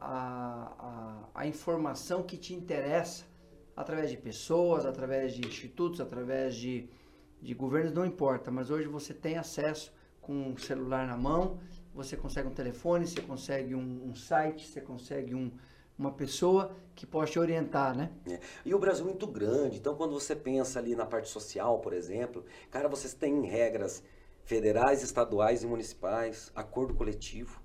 [1.35, 3.27] a, a, informação que te interessa
[3.77, 6.89] através de pessoas, através de institutos, através de,
[7.43, 8.51] de governos, não importa.
[8.51, 9.93] Mas hoje você tem acesso
[10.23, 11.59] com um celular na mão,
[11.95, 15.53] você consegue um telefone, você consegue um, um site, você consegue um,
[15.99, 18.11] uma pessoa que pode te orientar, né?
[18.27, 18.41] É.
[18.65, 21.93] E o Brasil é muito grande, então quando você pensa ali na parte social, por
[21.93, 24.03] exemplo, cara, vocês têm regras
[24.45, 27.61] federais, estaduais e municipais, acordo coletivo.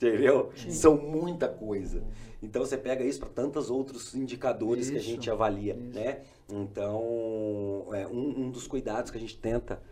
[0.00, 0.50] Entendeu?
[0.70, 2.02] São muita coisa.
[2.40, 5.98] Então você pega isso para tantos outros indicadores que a Isso, gente avalia, isso.
[5.98, 6.20] né?
[6.48, 9.82] Então, é, um, um dos cuidados que a gente tenta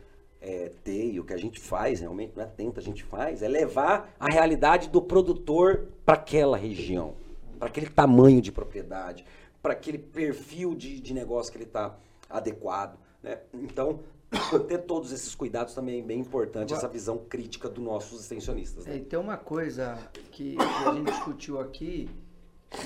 [0.40, 3.42] é, ter e o que a gente faz, realmente, não é tenta, a gente faz,
[3.42, 7.14] é levar a realidade do produtor para aquela região,
[7.58, 9.24] para aquele tamanho de propriedade,
[9.60, 11.98] para aquele perfil de, de negócio que ele está
[12.30, 13.38] adequado, né?
[13.54, 14.00] Então,
[14.68, 18.86] ter todos esses cuidados também é bem importante, essa visão crítica dos nossos extensionistas.
[18.86, 18.96] É, Né?
[18.98, 19.98] e tem uma coisa
[20.32, 22.10] que, que a gente discutiu aqui,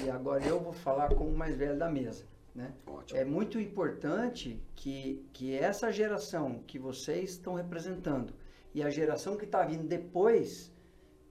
[0.04, 2.24] e agora eu vou falar como o mais velho da mesa.
[2.54, 2.72] Né?
[3.12, 8.34] É muito importante que, que essa geração que vocês estão representando
[8.74, 10.72] e a geração que está vindo depois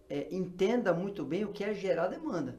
[0.10, 2.58] é, entenda muito bem o que é gerar demanda.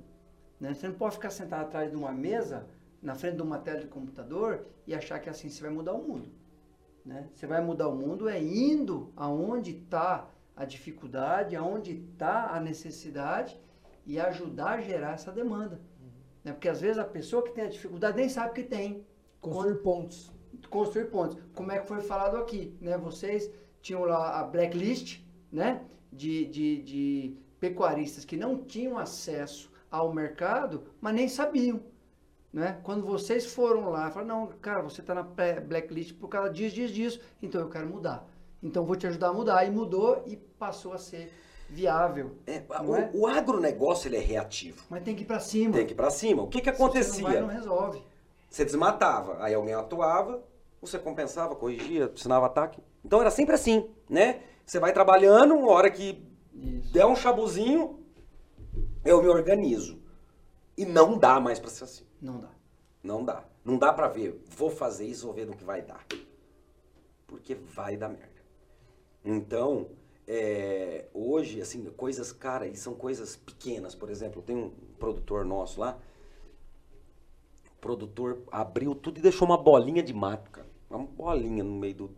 [0.59, 0.75] Né?
[0.75, 2.67] Você não pode ficar sentado atrás de uma mesa,
[3.03, 6.03] na frente de uma tela de computador e achar que assim você vai mudar o
[6.03, 6.29] mundo.
[7.05, 7.29] Né?
[7.35, 13.59] Você vai mudar o mundo é indo aonde está a dificuldade, aonde está a necessidade
[14.07, 15.81] e ajudar a gerar essa demanda.
[16.45, 16.53] Né?
[16.53, 19.05] Porque às vezes a pessoa que tem a dificuldade nem sabe que tem.
[19.41, 20.33] Construir pontos.
[20.69, 21.39] Construir pontos.
[21.55, 22.77] Como é que foi falado aqui?
[22.81, 22.99] Né?
[22.99, 25.21] Vocês tinham lá a blacklist
[25.51, 25.83] né?
[26.13, 31.81] de, de, de pecuaristas que não tinham acesso ao mercado, mas nem sabiam.
[32.53, 32.81] Né?
[32.83, 36.93] Quando vocês foram lá, falaram, não, cara, você está na blacklist por causa disso, disso,
[36.93, 38.27] disso, então eu quero mudar.
[38.63, 39.65] Então vou te ajudar a mudar.
[39.65, 41.33] E mudou e passou a ser
[41.69, 42.37] viável.
[42.47, 42.65] É, é?
[43.15, 44.83] o, o agronegócio ele é reativo.
[44.91, 45.75] Mas tem que ir para cima.
[45.75, 46.43] Tem que ir pra cima.
[46.43, 47.23] O que, que Se você acontecia?
[47.23, 48.03] não vai, não resolve.
[48.51, 50.43] Você desmatava, aí alguém atuava,
[50.83, 52.83] você compensava, corrigia, ensinava ataque.
[53.05, 54.41] Então era sempre assim, né?
[54.67, 56.21] Você vai trabalhando, uma hora que
[56.53, 56.93] Isso.
[56.93, 58.01] der um chabuzinho,
[59.05, 60.01] eu me organizo.
[60.77, 62.10] E não dá mais pra ser assim.
[62.21, 62.51] Não dá.
[63.03, 63.45] Não dá.
[63.65, 66.07] Não dá pra ver, vou fazer isso, vou ver no que vai dar.
[67.27, 68.29] Porque vai dar merda.
[69.25, 69.89] Então,
[70.27, 73.95] é, hoje, assim, coisas, cara, e são coisas pequenas.
[73.95, 75.99] Por exemplo, tem um produtor nosso lá,
[77.67, 80.69] o produtor abriu tudo e deixou uma bolinha de mato, cara.
[80.89, 82.11] Uma bolinha no meio do.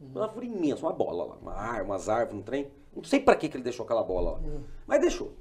[0.00, 1.36] Uma árvore imensa, uma bola lá.
[1.36, 2.70] Uma ar, umas árvores, um trem.
[2.94, 4.40] Não sei pra que, que ele deixou aquela bola lá.
[4.86, 5.32] Mas deixou.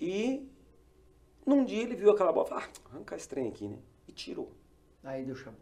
[0.00, 0.48] E
[1.48, 3.78] num dia ele viu aquela bola e falou, ah, arrancar esse trem aqui, né?
[4.06, 4.52] E tirou.
[5.02, 5.56] Aí deu chabu.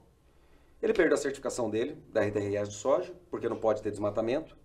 [0.83, 4.57] Ele perdeu a certificação dele, da RDRS de soja, porque não pode ter desmatamento.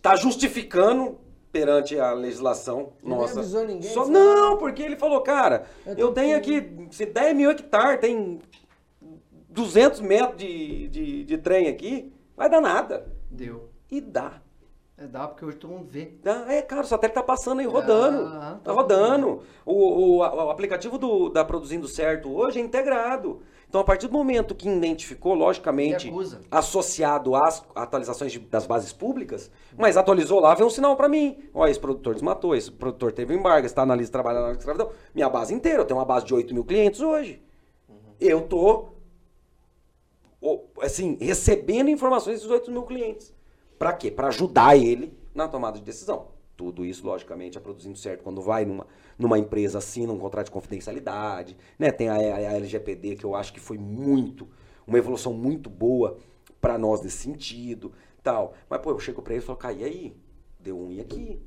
[0.00, 1.18] Tá justificando
[1.52, 3.38] perante a legislação nossa.
[3.40, 7.06] avisou ninguém, Só, não, porque ele falou, cara, Eu eu, tenho tenho que- aqui se
[7.06, 8.40] 10 mil hectares, tem
[9.48, 13.06] 200 metros de, de, de trem aqui, vai dar nada.
[13.30, 13.70] Deu.
[13.90, 14.42] E dá.
[14.96, 16.12] É, dá porque hoje todo mundo vê.
[16.22, 16.44] Dá.
[16.52, 18.26] É, cara, o satélite tá passando aí rodando.
[18.26, 19.42] Ah, tá rodando.
[19.66, 23.42] O, o, o aplicativo do, da Produzindo Certo hoje é integrado.
[23.68, 26.08] Então, a partir do momento que identificou, logicamente,
[26.48, 31.38] associado às atualizações de- das bases públicas, mas atualizou lá, vem um sinal para mim.
[31.52, 34.90] Ó, esse produtor desmatou, esse produtor teve embargo, está na lista de trabalho na escravidão.
[35.12, 37.42] Minha base inteira, eu tenho uma base de 8 mil clientes hoje.
[38.20, 38.90] Eu tô,
[40.80, 43.34] assim, recebendo informações desses 8 mil clientes.
[43.78, 44.10] Para quê?
[44.10, 46.28] Para ajudar ele na tomada de decisão.
[46.56, 48.22] Tudo isso, logicamente, é produzindo certo.
[48.22, 48.86] Quando vai numa,
[49.18, 51.90] numa empresa, assina um contrato de confidencialidade, né?
[51.90, 54.48] Tem a, a- LGPD, que eu acho que foi muito,
[54.86, 56.16] uma evolução muito boa
[56.60, 57.92] para nós nesse sentido,
[58.22, 58.54] tal.
[58.70, 60.16] Mas, pô, eu chego para ele e falo, cara, e aí?
[60.60, 61.40] Deu um e aqui?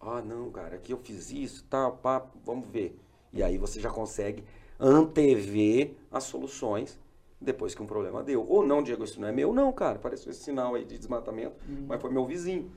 [0.00, 2.98] Ah, não, cara, aqui eu fiz isso, tal, pá, vamos ver.
[3.32, 4.44] E aí você já consegue
[4.78, 6.98] antever as soluções
[7.42, 8.46] depois que um problema deu.
[8.48, 9.96] Ou não, Diego, isso não é meu, não, cara.
[9.96, 11.56] Apareceu esse sinal aí de desmatamento,
[11.86, 12.70] mas foi meu vizinho.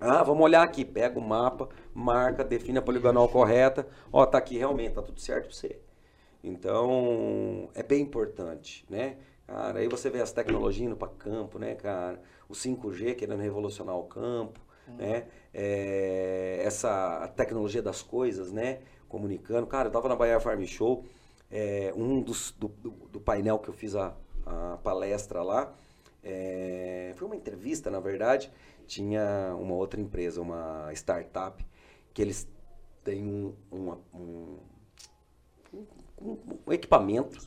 [0.00, 0.84] Ah, vamos olhar aqui.
[0.84, 3.86] Pega o mapa, marca, define a poligonal correta.
[4.12, 5.78] Ó, tá aqui realmente, tá tudo certo pra você.
[6.42, 9.16] Então, é bem importante, né?
[9.46, 12.20] Cara, aí você vê as tecnologias indo para campo, né, cara?
[12.48, 14.96] O 5G querendo revolucionar o campo, uhum.
[14.96, 15.26] né?
[15.52, 18.80] É, essa tecnologia das coisas, né?
[19.08, 19.66] Comunicando.
[19.66, 21.04] Cara, eu tava na Bahia Farm Show,
[21.50, 24.14] é, um dos, do, do, painel que eu fiz a,
[24.44, 25.74] a palestra lá,
[26.22, 28.52] é, foi uma entrevista, na verdade,
[28.86, 31.64] tinha uma outra empresa, uma startup,
[32.12, 32.48] que eles
[33.04, 34.58] têm um, um,
[36.20, 37.38] um, um equipamento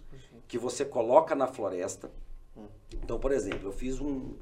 [0.48, 2.12] que você coloca na floresta.
[2.94, 4.34] Então, por exemplo, eu fiz um,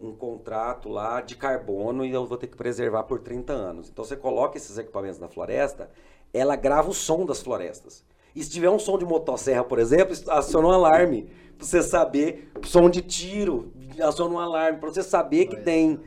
[0.00, 3.88] um contrato lá de carbono e eu vou ter que preservar por 30 anos.
[3.88, 5.90] Então, você coloca esses equipamentos na floresta,
[6.32, 8.04] ela grava o som das florestas.
[8.34, 11.28] E se tiver um som de motosserra, por exemplo, aciona um alarme.
[11.56, 14.78] Pra você saber, som de tiro, aciona um alarme.
[14.78, 16.00] Pra você saber que tem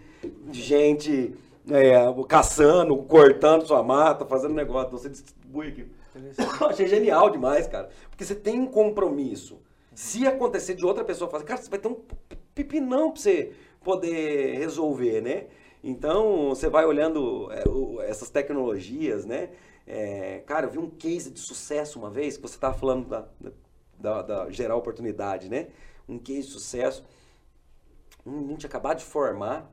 [0.51, 1.33] gente
[1.69, 1.95] é,
[2.27, 4.87] caçando, cortando sua mata, fazendo negócio.
[4.87, 5.87] Então, você distribui aqui.
[6.67, 7.89] Achei genial demais, cara.
[8.09, 9.59] Porque você tem um compromisso.
[9.93, 11.97] Se acontecer de outra pessoa fazer, cara, você vai ter um
[12.53, 15.45] pipinão pra você poder resolver, né?
[15.83, 19.49] Então, você vai olhando é, essas tecnologias, né?
[19.87, 23.25] É, cara, eu vi um case de sucesso uma vez, que você estava falando da,
[23.97, 25.69] da, da, gerar oportunidade, né?
[26.07, 27.05] Um case de sucesso.
[28.25, 29.71] Um menino tinha acabado de formar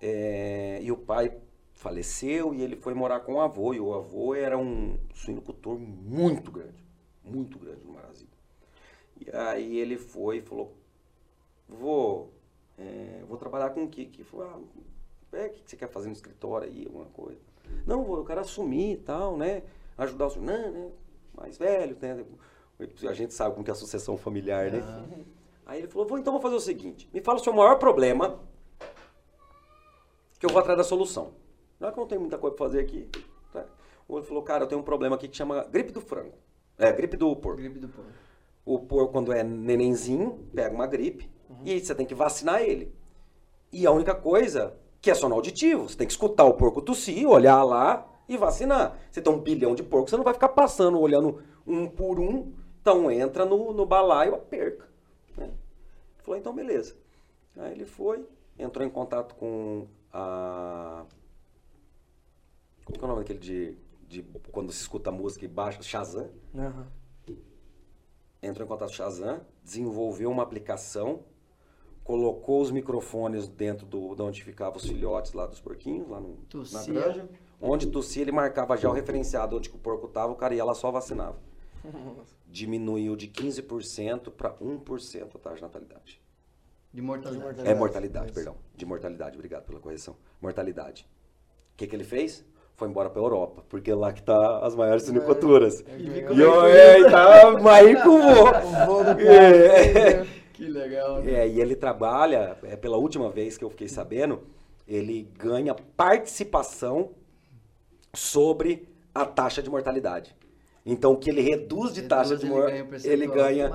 [0.00, 1.34] é, e o pai
[1.72, 3.72] faleceu e ele foi morar com o avô.
[3.72, 6.84] E o avô era um suinocultor muito grande,
[7.24, 8.28] muito grande no Brasil.
[9.18, 10.76] E aí ele foi e falou,
[11.66, 12.30] vou,
[12.76, 14.04] é, vou trabalhar com o que?
[14.04, 17.40] Que falou, ah, é, o que você quer fazer no escritório aí, alguma coisa?
[17.86, 19.62] Não, vou, eu quero assumir e tal, né?
[19.96, 20.90] Ajudar o não, né?
[21.36, 22.24] Mais velho, né?
[23.08, 24.80] A gente sabe como que é a sucessão familiar, né?
[24.82, 25.04] Ah.
[25.66, 28.38] Aí ele falou, vou, então vou fazer o seguinte, me fala o seu maior problema,
[30.38, 31.32] que eu vou atrás da solução.
[31.80, 33.08] Não é que eu não tenho muita coisa para fazer aqui.
[33.52, 33.66] Tá?
[34.06, 36.34] O outro falou, cara, eu tenho um problema aqui que chama gripe do frango.
[36.78, 37.60] É, gripe do porco.
[37.60, 38.10] Gripe do porco.
[38.64, 41.62] O porco, quando é nenenzinho, pega uma gripe uhum.
[41.64, 42.92] e você tem que vacinar ele.
[43.72, 45.88] E a única coisa que é sono auditivo.
[45.88, 48.98] Você tem que escutar o porco tossir, olhar lá e vacinar.
[49.10, 52.52] Você tem um bilhão de porcos, você não vai ficar passando, olhando um por um.
[52.80, 54.88] Então entra no, no balaio, a perca.
[55.36, 55.50] Né?
[56.18, 56.96] Falou, então beleza.
[57.56, 58.26] Aí ele foi,
[58.58, 61.04] entrou em contato com a
[62.86, 63.76] como é o nome daquele de,
[64.08, 65.82] de quando se escuta música e baixa?
[65.82, 66.30] Shazam.
[66.54, 67.36] Uhum.
[68.42, 71.24] Entrou em contato com o Shazam, desenvolveu uma aplicação,
[72.06, 76.38] colocou os microfones dentro do, de onde ficavam os filhotes lá dos porquinhos, lá no,
[76.72, 77.28] na granja.
[77.60, 80.72] Onde tossia, ele marcava já o referenciado onde o porco estava, o cara ia lá
[80.72, 81.36] só vacinava.
[82.46, 86.22] Diminuiu de 15% para 1% a taxa de natalidade.
[86.92, 87.68] De mortalidade.
[87.68, 88.54] É mortalidade, perdão.
[88.76, 90.16] De mortalidade, obrigado pela correção.
[90.40, 91.08] Mortalidade.
[91.74, 92.44] O que, que ele fez?
[92.76, 95.82] foi embora para Europa, porque é lá que tá as maiores suiniculturas.
[95.88, 99.02] É, é, e eu, é, tá mais com o voo.
[99.18, 100.26] É.
[100.56, 101.22] Que legal.
[101.22, 101.32] Né?
[101.32, 104.42] É, e ele trabalha, é pela última vez que eu fiquei sabendo,
[104.88, 107.10] ele ganha participação
[108.14, 110.34] sobre a taxa de mortalidade.
[110.84, 113.70] Então, o que ele reduz de reduz, taxa de mortalidade, ele ganha,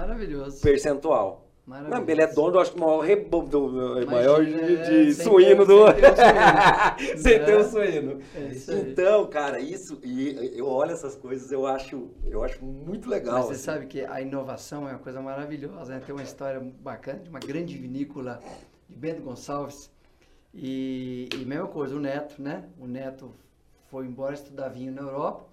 [0.61, 1.50] percentual.
[1.79, 5.85] Não, ele é dono, acho que o maior rebondo, maior de, de é, suíno do.
[7.17, 8.19] Sem ter um suíno.
[8.35, 13.35] É então, cara, isso, e eu olho essas coisas, eu acho, eu acho muito legal.
[13.35, 13.63] Mas você assim.
[13.63, 16.01] sabe que a inovação é uma coisa maravilhosa, né?
[16.05, 18.41] Tem uma história bacana de uma grande vinícola
[18.89, 19.89] de Bento Gonçalves.
[20.53, 22.65] E, e mesma coisa, o Neto, né?
[22.77, 23.33] O Neto
[23.89, 25.45] foi embora estudar vinho na Europa.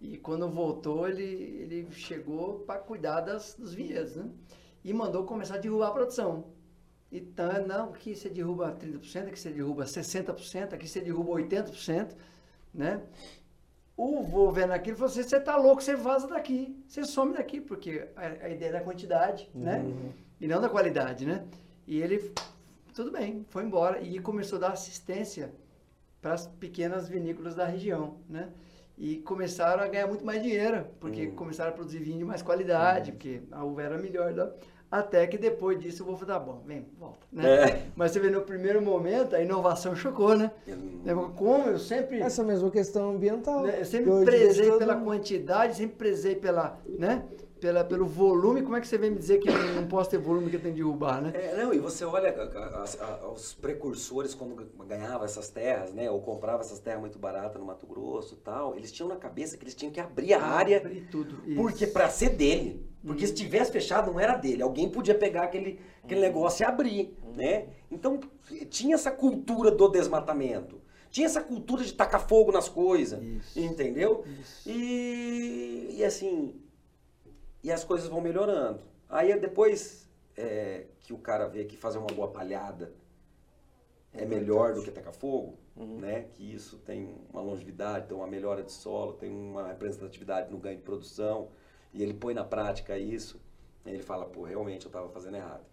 [0.00, 4.28] E quando voltou, ele, ele chegou para cuidar das, dos vinhedos, né?
[4.84, 6.44] E mandou começar a derrubar a produção.
[7.10, 12.14] Então, não, aqui você derruba 30%, aqui você derruba 60%, aqui você derruba 80%,
[12.72, 13.02] né?
[13.94, 17.60] O vô vendo aquilo falou assim, você tá louco, você vaza daqui, você some daqui,
[17.60, 19.78] porque a, a ideia é da quantidade, né?
[19.78, 19.88] uhum.
[19.90, 20.12] né?
[20.40, 21.44] E não da qualidade, né?
[21.86, 22.32] E ele,
[22.94, 25.52] tudo bem, foi embora e começou a dar assistência
[26.22, 28.48] para as pequenas vinícolas da região, né?
[29.02, 31.34] E começaram a ganhar muito mais dinheiro, porque uhum.
[31.34, 33.16] começaram a produzir vinho de mais qualidade, uhum.
[33.16, 34.52] porque a uva era melhor da,
[34.88, 37.26] até que depois disso eu vou falar, bom, vem, volta.
[37.32, 37.70] Né?
[37.70, 37.82] É.
[37.96, 40.52] Mas você vê, no primeiro momento, a inovação chocou, né?
[40.68, 41.32] Hum.
[41.34, 42.20] Como eu sempre...
[42.20, 43.62] Essa mesma questão ambiental.
[43.62, 43.80] Né?
[43.80, 47.24] Eu sempre prezei pela quantidade, sempre prezei pela, né?
[47.62, 50.50] Pela, pelo volume, como é que você vem me dizer que não posso ter volume
[50.50, 51.30] que tem que derrubar, né?
[51.32, 52.34] É, não, e você olha
[53.32, 56.10] os precursores quando ganhava essas terras, né?
[56.10, 59.56] Ou comprava essas terras muito baratas no Mato Grosso e tal, eles tinham na cabeça
[59.56, 60.78] que eles tinham que abrir a área.
[60.78, 61.36] Abrir tudo.
[61.54, 62.84] Porque para ser dele.
[63.06, 64.60] Porque se tivesse fechado, não era dele.
[64.64, 66.26] Alguém podia pegar aquele, aquele uhum.
[66.26, 67.32] negócio e abrir, uhum.
[67.36, 67.68] né?
[67.88, 68.18] Então,
[68.70, 70.80] tinha essa cultura do desmatamento.
[71.12, 73.60] Tinha essa cultura de tacar fogo nas coisas, Isso.
[73.60, 74.24] entendeu?
[74.40, 74.68] Isso.
[74.68, 76.54] E, e assim,
[77.62, 78.80] e as coisas vão melhorando.
[79.08, 82.92] Aí depois é, que o cara vê que fazer uma boa palhada
[84.12, 86.26] é melhor do que tacar fogo, né?
[86.32, 90.76] Que isso tem uma longevidade, tem uma melhora de solo, tem uma representatividade no ganho
[90.76, 91.48] de produção,
[91.94, 93.40] e ele põe na prática isso,
[93.86, 95.64] ele fala, pô, realmente eu estava fazendo errado.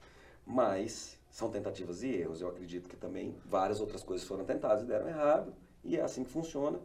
[0.46, 2.42] Mas são tentativas e erros.
[2.42, 5.54] Eu acredito que também várias outras coisas foram tentadas e deram errado,
[5.84, 6.80] e é assim que funciona.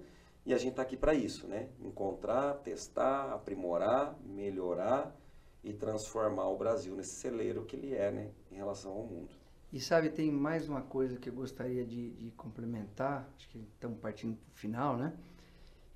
[0.47, 1.71] E a gente está aqui para isso, né?
[1.81, 5.17] Encontrar, testar, aprimorar, melhorar
[5.63, 8.31] e transformar o Brasil nesse celeiro que ele é, né?
[8.51, 9.31] Em relação ao mundo.
[9.73, 13.99] E sabe, tem mais uma coisa que eu gostaria de, de complementar, acho que estamos
[13.99, 15.13] partindo para o final, né?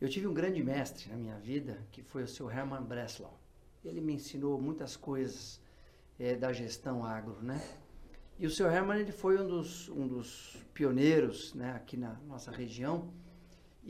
[0.01, 3.39] Eu tive um grande mestre na minha vida, que foi o seu Hermann Breslau.
[3.85, 5.61] Ele me ensinou muitas coisas
[6.19, 7.61] eh, da gestão agro, né?
[8.39, 12.53] E o seu Hermann ele foi um dos, um dos pioneiros né, aqui na nossa
[12.53, 13.13] região.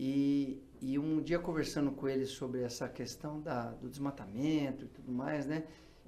[0.01, 5.11] E, e um dia conversando com ele sobre essa questão da, do desmatamento e tudo
[5.11, 5.65] mais, né?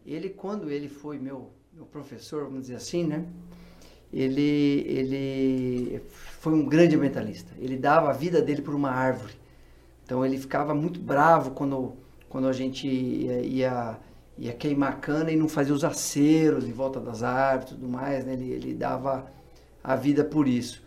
[0.06, 3.26] Ele, quando ele foi meu, meu professor, vamos dizer assim, né?
[4.12, 7.52] Ele, ele foi um grande ambientalista.
[7.58, 9.34] Ele dava a vida dele por uma árvore.
[10.04, 11.94] Então ele ficava muito bravo quando,
[12.28, 13.98] quando a gente ia, ia,
[14.38, 18.24] ia queimar cana e não fazia os aceros em volta das árvores e tudo mais.
[18.24, 18.34] Né?
[18.34, 19.28] Ele, ele dava
[19.82, 20.80] a vida por isso.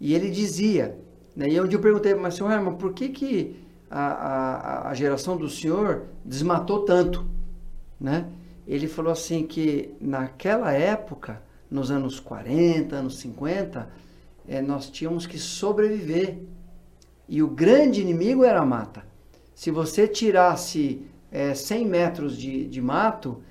[0.00, 0.98] E ele dizia?
[1.46, 3.56] E dia eu perguntei, mas senhor Herman, por que, que
[3.88, 7.24] a, a, a geração do senhor desmatou tanto?
[8.00, 8.26] Né?
[8.66, 11.40] Ele falou assim que naquela época,
[11.70, 13.88] nos anos 40, anos 50,
[14.48, 16.38] eh, nós tínhamos que sobreviver.
[17.28, 19.04] E o grande inimigo era a mata.
[19.54, 23.42] Se você tirasse eh, 100 metros de, de mato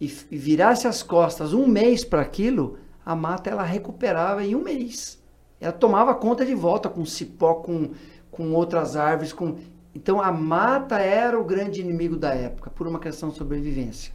[0.00, 4.62] e, e virasse as costas um mês para aquilo, a mata ela recuperava em um
[4.62, 5.21] mês.
[5.62, 7.92] Ela tomava conta de volta com cipó, com,
[8.32, 9.32] com outras árvores.
[9.32, 9.58] Com...
[9.94, 14.12] Então a mata era o grande inimigo da época, por uma questão de sobrevivência.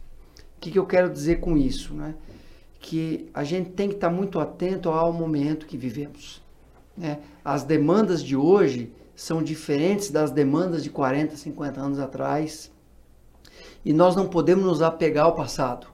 [0.58, 1.94] O que, que eu quero dizer com isso?
[1.94, 2.14] Né?
[2.78, 6.42] Que a gente tem que estar muito atento ao momento que vivemos.
[6.94, 7.18] Né?
[7.42, 12.70] As demandas de hoje são diferentes das demandas de 40, 50 anos atrás.
[13.82, 15.86] E nós não podemos nos apegar ao passado.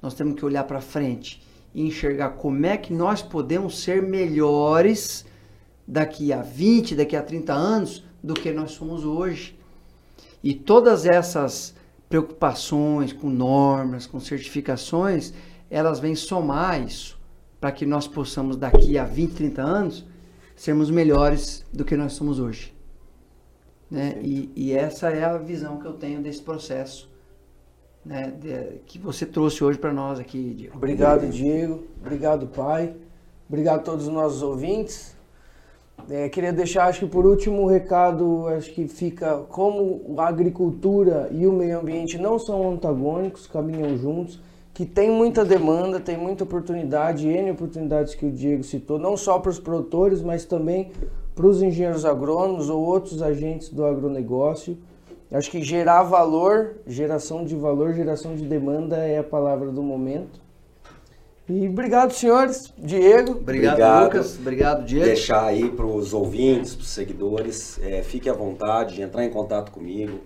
[0.00, 1.42] Nós temos que olhar para frente
[1.74, 5.24] e enxergar como é que nós podemos ser melhores
[5.86, 9.58] daqui a 20, daqui a 30 anos do que nós somos hoje.
[10.42, 11.74] E todas essas
[12.08, 15.32] preocupações com normas, com certificações,
[15.70, 17.18] elas vêm somar isso
[17.60, 20.04] para que nós possamos daqui a 20, 30 anos
[20.54, 22.74] sermos melhores do que nós somos hoje.
[23.90, 24.18] Né?
[24.22, 27.11] E, e essa é a visão que eu tenho desse processo
[28.04, 30.76] né, de- que você trouxe hoje para nós aqui, Diego.
[30.76, 31.84] Obrigado, Diego.
[32.00, 32.94] Obrigado, pai.
[33.48, 35.14] Obrigado a todos os nossos ouvintes.
[36.10, 41.28] É, queria deixar, acho que por último, um recado, acho que fica como a agricultura
[41.30, 44.40] e o meio ambiente não são antagônicos, caminham juntos,
[44.74, 49.38] que tem muita demanda, tem muita oportunidade, N oportunidades que o Diego citou, não só
[49.38, 50.90] para os produtores, mas também
[51.36, 54.76] para os engenheiros agrônomos ou outros agentes do agronegócio.
[55.32, 60.38] Acho que gerar valor, geração de valor, geração de demanda é a palavra do momento.
[61.48, 62.72] E obrigado, senhores.
[62.76, 63.32] Diego.
[63.32, 64.04] Obrigado, Obrigado.
[64.04, 64.38] Lucas.
[64.38, 65.06] Obrigado, Diego.
[65.06, 69.30] Deixar aí para os ouvintes, para os seguidores, é, fique à vontade de entrar em
[69.30, 70.20] contato comigo,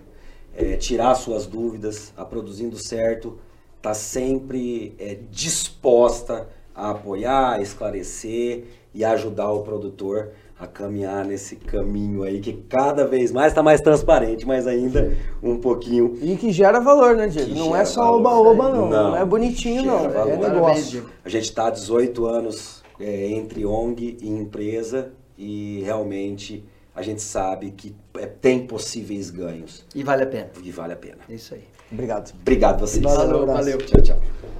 [0.55, 2.13] é, tirar suas dúvidas.
[2.17, 3.39] A Produzindo Certo
[3.77, 11.55] está sempre é, disposta a apoiar, a esclarecer e ajudar o produtor a caminhar nesse
[11.55, 16.51] caminho aí que cada vez mais está mais transparente, mas ainda um pouquinho E que
[16.51, 17.49] gera valor, né, Diego?
[17.51, 18.89] Que não é só oba-oba, não.
[18.89, 19.09] não.
[19.11, 19.17] Não.
[19.17, 20.05] é bonitinho, não.
[20.05, 20.37] É valor.
[20.39, 21.09] Parabéns, negócio.
[21.23, 26.65] A gente está há 18 anos é, entre ONG e empresa e realmente
[26.95, 30.49] a gente sabe que é, tem possíveis ganhos E vale a pena.
[30.63, 31.19] e vale a pena.
[31.29, 31.63] É isso aí.
[31.91, 32.33] Obrigado.
[32.41, 33.03] Obrigado vocês.
[33.03, 33.59] Valeu, abraço.
[33.59, 33.77] valeu.
[33.77, 34.56] Tchau, tchau.